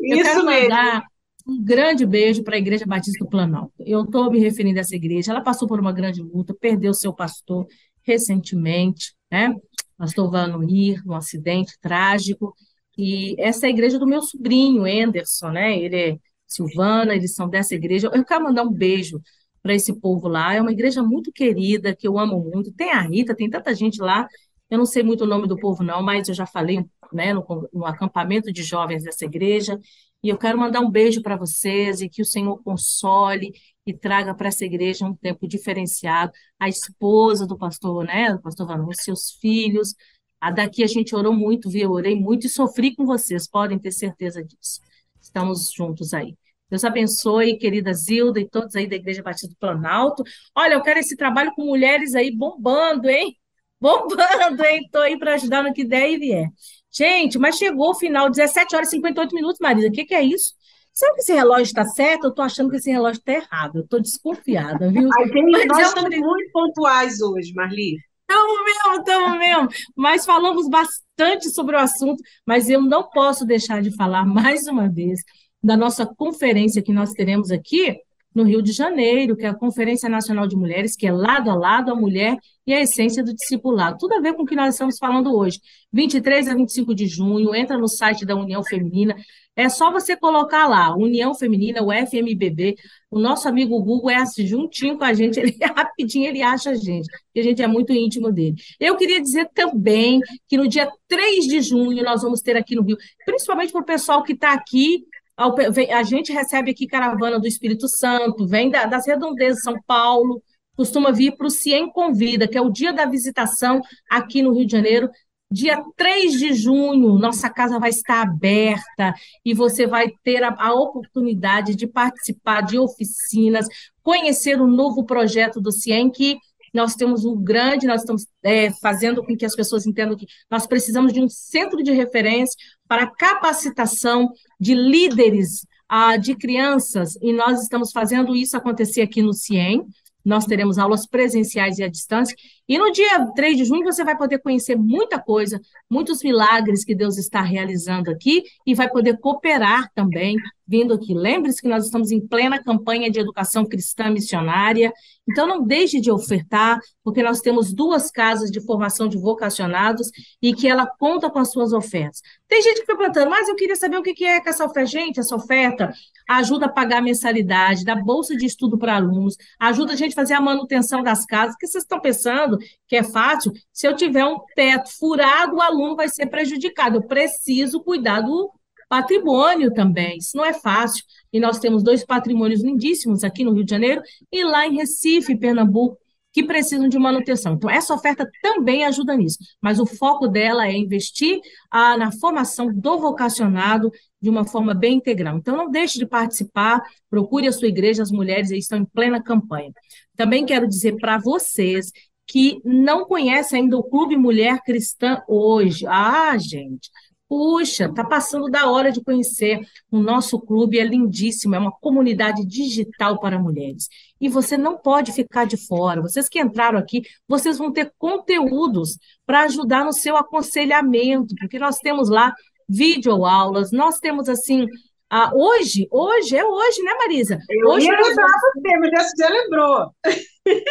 [0.04, 1.17] Eu Isso quero mandar mesmo
[1.48, 3.74] um grande beijo para a Igreja Batista do Planalto.
[3.80, 5.32] Eu estou me referindo a essa igreja.
[5.32, 7.66] Ela passou por uma grande luta, perdeu seu pastor
[8.04, 9.56] recentemente, né?
[9.98, 12.54] Pastor Vanuir, num acidente trágico.
[12.98, 15.80] E essa é a igreja do meu sobrinho, Anderson, né?
[15.80, 18.10] Ele é Silvana, eles são dessa igreja.
[18.14, 19.22] Eu quero mandar um beijo
[19.64, 20.54] para esse povo lá.
[20.54, 22.74] É uma igreja muito querida, que eu amo muito.
[22.74, 24.28] Tem a Rita, tem tanta gente lá.
[24.70, 26.84] Eu não sei muito o nome do povo, não, mas eu já falei
[27.14, 29.80] né, no, no acampamento de jovens dessa igreja.
[30.24, 33.52] E eu quero mandar um beijo para vocês e que o Senhor console
[33.86, 36.32] e traga para essa igreja um tempo diferenciado.
[36.60, 39.94] A esposa do pastor, né, do pastor Vanon, seus filhos.
[40.40, 41.84] A daqui a gente orou muito, viu?
[41.84, 44.82] Eu orei muito e sofri com vocês, podem ter certeza disso.
[45.22, 46.36] Estamos juntos aí.
[46.70, 50.24] Deus abençoe, querida Zilda e todos aí da Igreja Batista do Planalto.
[50.56, 53.36] Olha, eu quero esse trabalho com mulheres aí bombando, hein?
[53.80, 54.82] Bombando, hein?
[54.86, 56.50] Estou aí para ajudar no que der e vier.
[56.98, 59.88] Gente, mas chegou o final, 17 horas e 58 minutos, Marisa.
[59.88, 60.54] O que, que é isso?
[60.92, 62.24] Será que esse relógio está certo?
[62.24, 63.78] Eu estou achando que esse relógio está errado.
[63.78, 65.08] Eu estou desconfiada, viu?
[65.20, 67.98] Ai, tem, nós estamos muito pontuais hoje, Marli.
[68.28, 69.70] Estamos mesmo, estamos mesmo.
[69.96, 74.90] Mas falamos bastante sobre o assunto, mas eu não posso deixar de falar mais uma
[74.90, 75.20] vez
[75.62, 77.96] da nossa conferência que nós teremos aqui
[78.38, 81.56] no Rio de Janeiro, que é a Conferência Nacional de Mulheres, que é lado a
[81.56, 83.98] lado a mulher e a essência do discipulado.
[83.98, 85.60] Tudo a ver com o que nós estamos falando hoje.
[85.92, 89.16] 23 a 25 de junho, entra no site da União Feminina.
[89.56, 92.76] É só você colocar lá, União Feminina, o FMBB.
[93.10, 96.76] O nosso amigo Google é assim, juntinho com a gente, ele rapidinho ele acha a
[96.76, 98.56] gente, porque a gente é muito íntimo dele.
[98.80, 102.84] Eu queria dizer também que no dia 3 de junho nós vamos ter aqui no
[102.84, 105.08] Rio, principalmente para o pessoal que está aqui
[105.38, 110.42] a gente recebe aqui caravana do Espírito Santo, vem das redondezas de São Paulo,
[110.76, 114.66] costuma vir para o Ciem Convida, que é o dia da visitação aqui no Rio
[114.66, 115.10] de Janeiro.
[115.50, 119.14] Dia 3 de junho, nossa casa vai estar aberta
[119.46, 123.66] e você vai ter a, a oportunidade de participar de oficinas,
[124.04, 126.38] conhecer o novo projeto do CIEM, que
[126.74, 130.68] nós temos um grande, nós estamos é, fazendo com que as pessoas entendam que nós
[130.68, 132.56] precisamos de um centro de referência
[132.88, 139.34] para capacitação de líderes ah, de crianças, e nós estamos fazendo isso acontecer aqui no
[139.34, 139.86] CIEM.
[140.24, 142.36] Nós teremos aulas presenciais e à distância.
[142.68, 145.58] E no dia 3 de junho você vai poder conhecer muita coisa,
[145.90, 150.36] muitos milagres que Deus está realizando aqui e vai poder cooperar também
[150.68, 151.14] vindo aqui.
[151.14, 154.92] Lembre-se que nós estamos em plena campanha de educação cristã missionária,
[155.30, 160.10] então não deixe de ofertar, porque nós temos duas casas de formação de vocacionados
[160.42, 162.22] e que ela conta com as suas ofertas.
[162.48, 164.86] Tem gente que fica perguntando, mas eu queria saber o que é essa oferta.
[164.86, 165.92] Gente, essa oferta
[166.30, 170.16] ajuda a pagar a mensalidade, dá bolsa de estudo para alunos, ajuda a gente a
[170.16, 172.58] fazer a manutenção das casas, que vocês estão pensando
[172.88, 176.98] que é fácil, se eu tiver um teto furado, o aluno vai ser prejudicado.
[176.98, 178.52] Eu preciso cuidar do
[178.90, 180.18] patrimônio também.
[180.18, 181.04] Isso não é fácil.
[181.32, 185.38] E nós temos dois patrimônios lindíssimos aqui no Rio de Janeiro e lá em Recife,
[185.38, 185.98] Pernambuco,
[186.38, 187.54] que precisam de manutenção.
[187.54, 191.40] Então, essa oferta também ajuda nisso, mas o foco dela é investir
[191.72, 195.38] ah, na formação do vocacionado de uma forma bem integral.
[195.38, 199.22] Então, não deixe de participar, procure a sua igreja, as mulheres aí estão em plena
[199.22, 199.72] campanha.
[200.16, 201.92] Também quero dizer para vocês
[202.28, 205.88] que não conhecem ainda o Clube Mulher Cristã hoje.
[205.88, 206.92] Ah, gente,
[207.30, 209.60] Puxa, está passando da hora de conhecer.
[209.92, 213.90] O nosso clube é lindíssimo, é uma comunidade digital para mulheres.
[214.20, 216.02] E você não pode ficar de fora.
[216.02, 221.80] Vocês que entraram aqui, vocês vão ter conteúdos para ajudar no seu aconselhamento, porque nós
[221.80, 222.34] temos lá
[222.68, 224.66] videoaulas, nós temos assim.
[225.10, 227.40] Ah, hoje, hoje, é hoje, né, Marisa?
[227.50, 229.92] Eu hoje ia lembrar você, mas já, já lembrou.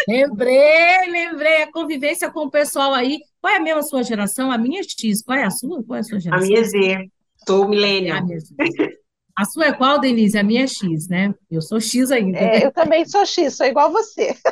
[0.08, 1.62] Lembrei, lembrei.
[1.62, 4.50] A convivência com o pessoal aí qual é a mesma sua geração?
[4.50, 5.22] A minha é X.
[5.22, 5.80] Qual é a sua?
[5.84, 6.44] Qual é a sua geração?
[6.44, 7.08] A minha é Z.
[7.46, 8.18] Sou millennial.
[8.18, 10.36] A, a sua é qual, Denise?
[10.36, 11.32] A minha é X, né?
[11.48, 12.36] Eu sou X ainda.
[12.36, 14.34] É, eu também sou X, sou igual você.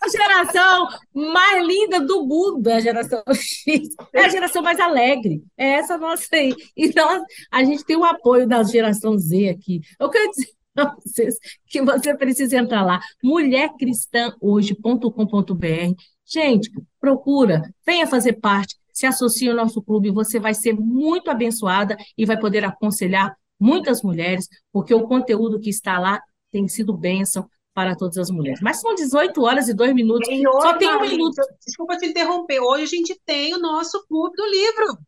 [0.00, 3.88] A geração mais linda do mundo é a geração X.
[4.12, 5.42] É a geração mais alegre.
[5.56, 6.54] É essa nossa aí.
[6.76, 9.80] Então, a gente tem o apoio da geração Z aqui.
[9.98, 15.94] Eu quero dizer para vocês que você precisa entrar lá, mulhercristãhoje.com.br
[16.26, 16.70] Gente,
[17.00, 22.24] procura, venha fazer parte, se associe ao nosso clube, você vai ser muito abençoada e
[22.24, 26.20] vai poder aconselhar muitas mulheres, porque o conteúdo que está lá
[26.50, 28.60] tem sido bênção para todas as mulheres.
[28.62, 30.28] Mas são 18 horas e 2 minutos.
[30.28, 31.42] E hoje, Só tem um minuto.
[31.66, 32.60] Desculpa te interromper.
[32.60, 34.98] Hoje a gente tem o nosso clube do livro.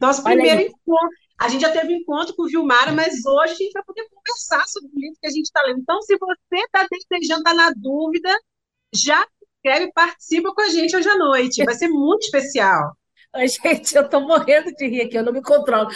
[0.00, 0.66] Nosso Olha primeiro aí.
[0.66, 1.24] encontro.
[1.36, 4.64] A gente já teve encontro com o Vilmara, mas hoje a gente vai poder conversar
[4.68, 5.80] sobre o livro que a gente está lendo.
[5.80, 8.30] Então, se você está desejando, está na dúvida,
[8.94, 9.26] já
[9.64, 11.64] se inscreve, participa com a gente hoje à noite.
[11.64, 12.94] Vai ser muito especial.
[13.34, 15.88] Gente, eu tô morrendo de rir aqui, eu não me controlo.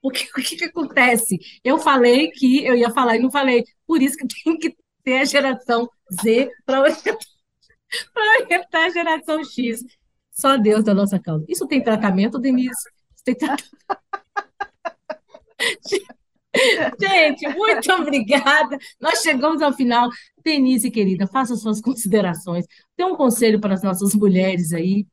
[0.00, 1.38] Porque o que que acontece?
[1.64, 3.64] Eu falei que eu ia falar e não falei.
[3.86, 5.88] Por isso que tem que ter a geração
[6.22, 6.82] Z para
[8.42, 9.80] orientar a geração X.
[10.32, 11.44] Só Deus da nossa causa.
[11.48, 12.70] Isso tem tratamento, Denise?
[13.14, 13.70] Isso tem tratamento.
[17.00, 18.78] Gente, muito obrigada.
[19.00, 20.08] Nós chegamos ao final.
[20.44, 22.66] Denise, querida, faça suas considerações.
[22.96, 25.06] Tem um conselho para as nossas mulheres aí.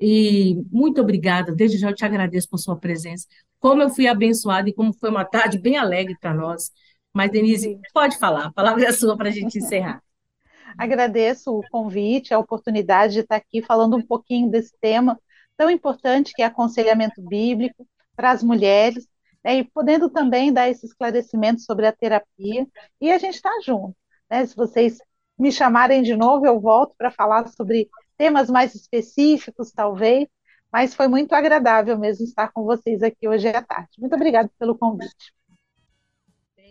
[0.00, 1.54] E muito obrigada.
[1.54, 3.26] Desde já eu te agradeço por sua presença.
[3.58, 6.70] Como eu fui abençoada e como foi uma tarde bem alegre para nós.
[7.12, 8.46] Mas, Denise, pode falar.
[8.46, 10.02] A palavra é sua para a gente encerrar.
[10.76, 15.18] Agradeço o convite, a oportunidade de estar aqui falando um pouquinho desse tema
[15.56, 19.08] tão importante que é aconselhamento bíblico para as mulheres,
[19.46, 22.66] né, e podendo também dar esse esclarecimento sobre a terapia,
[23.00, 23.94] e a gente está junto.
[24.28, 24.44] Né?
[24.44, 24.98] Se vocês
[25.38, 27.88] me chamarem de novo, eu volto para falar sobre
[28.18, 30.26] temas mais específicos, talvez,
[30.72, 33.90] mas foi muito agradável mesmo estar com vocês aqui hoje à tarde.
[34.00, 35.32] Muito obrigada pelo convite.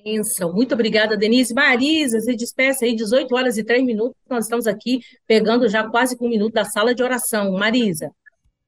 [0.03, 0.51] Bênção.
[0.51, 1.53] Muito obrigada, Denise.
[1.53, 4.17] Marisa, se despeça aí, 18 horas e 3 minutos.
[4.29, 7.53] Nós estamos aqui pegando já quase um minuto da sala de oração.
[7.53, 8.11] Marisa.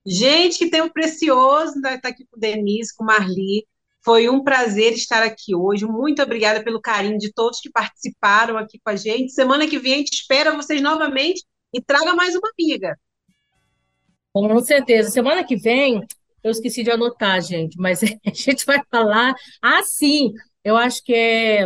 [0.06, 3.66] Gente, que tempo precioso estar aqui com Denise, com Marli.
[4.04, 5.86] Foi um prazer estar aqui hoje.
[5.86, 9.34] Muito obrigada pelo carinho de todos que participaram aqui com a gente.
[9.34, 11.44] Semana que vem a gente espera vocês novamente
[11.74, 12.98] e traga mais uma amiga.
[14.34, 15.10] Com certeza.
[15.10, 16.02] Semana que vem,
[16.44, 19.36] eu esqueci de anotar, gente, mas a gente vai falar.
[19.62, 20.32] Ah, sim,
[20.64, 21.66] eu acho que é.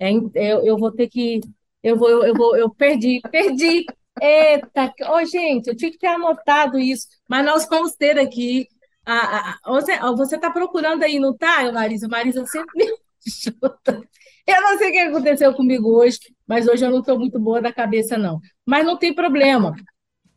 [0.00, 1.40] é eu, eu vou ter que.
[1.82, 3.84] Eu vou, eu, vou, eu perdi, perdi.
[4.20, 8.66] Eita, oh, gente, eu tinha que ter anotado isso, mas nós vamos ter aqui.
[9.06, 12.08] A, a, você você está procurando aí, não tá, Marisa?
[12.08, 12.92] Marisa sempre me
[13.26, 14.02] ajuda.
[14.46, 17.60] Eu não sei o que aconteceu comigo hoje, mas hoje eu não estou muito boa
[17.60, 18.40] da cabeça, não.
[18.64, 19.74] Mas não tem problema.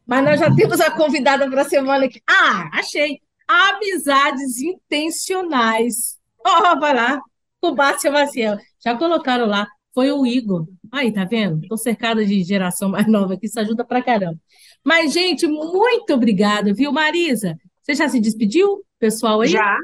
[0.05, 2.21] Mas nós já temos a convidada para a semana que.
[2.27, 3.19] Ah, achei!
[3.47, 6.19] Amizades intencionais.
[6.45, 7.19] Oh, vai lá,
[7.59, 8.57] com o Bárcio Maciel.
[8.83, 9.67] Já colocaram lá.
[9.93, 10.67] Foi o Igor.
[10.91, 11.61] Aí, tá vendo?
[11.63, 14.39] Estou cercada de geração mais nova aqui, isso ajuda pra caramba.
[14.83, 17.57] Mas, gente, muito obrigada, viu, Marisa?
[17.89, 19.49] Você já se despediu, pessoal aí?
[19.49, 19.75] Já.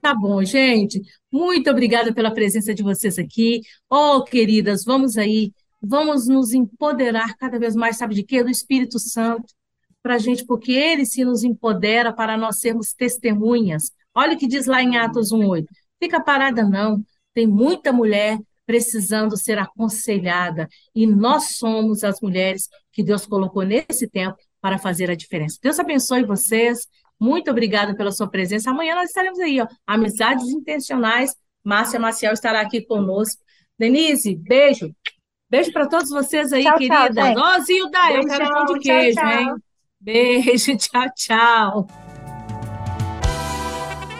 [0.00, 1.00] Tá bom, gente.
[1.30, 3.60] Muito obrigada pela presença de vocês aqui.
[3.88, 8.42] Oh, queridas, vamos aí, vamos nos empoderar cada vez mais, sabe de quê?
[8.42, 9.46] Do Espírito Santo,
[10.02, 13.92] para a gente, porque ele se nos empodera para nós sermos testemunhas.
[14.12, 15.64] Olha o que diz lá em Atos 1,8.
[16.02, 17.04] Fica parada, não.
[17.32, 18.36] Tem muita mulher
[18.66, 25.10] precisando ser aconselhada, e nós somos as mulheres que Deus colocou nesse tempo para fazer
[25.10, 25.58] a diferença.
[25.62, 26.86] Deus abençoe vocês.
[27.18, 28.70] Muito obrigada pela sua presença.
[28.70, 29.66] Amanhã nós estaremos aí, ó.
[29.86, 31.34] Amizades intencionais.
[31.64, 33.42] Márcia Maciel estará aqui conosco.
[33.78, 34.94] Denise, beijo.
[35.48, 37.34] Beijo para todos vocês aí, tchau, queridas.
[37.36, 39.40] Ó, Zilda, eu quero pão de queijo, tchau, tchau.
[39.40, 39.54] hein?
[40.00, 42.05] Beijo, tchau, tchau.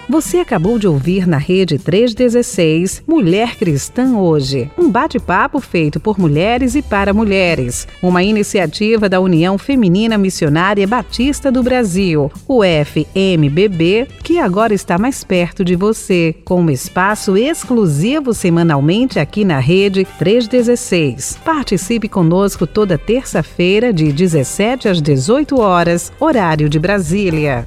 [0.09, 6.77] Você acabou de ouvir na Rede 316 Mulher Cristã Hoje, um bate-papo feito por mulheres
[6.77, 14.39] e para mulheres, uma iniciativa da União Feminina Missionária Batista do Brasil, o FMBB, que
[14.39, 21.41] agora está mais perto de você, com um espaço exclusivo semanalmente aqui na Rede 316.
[21.45, 27.67] Participe conosco toda terça-feira de 17 às 18 horas, horário de Brasília.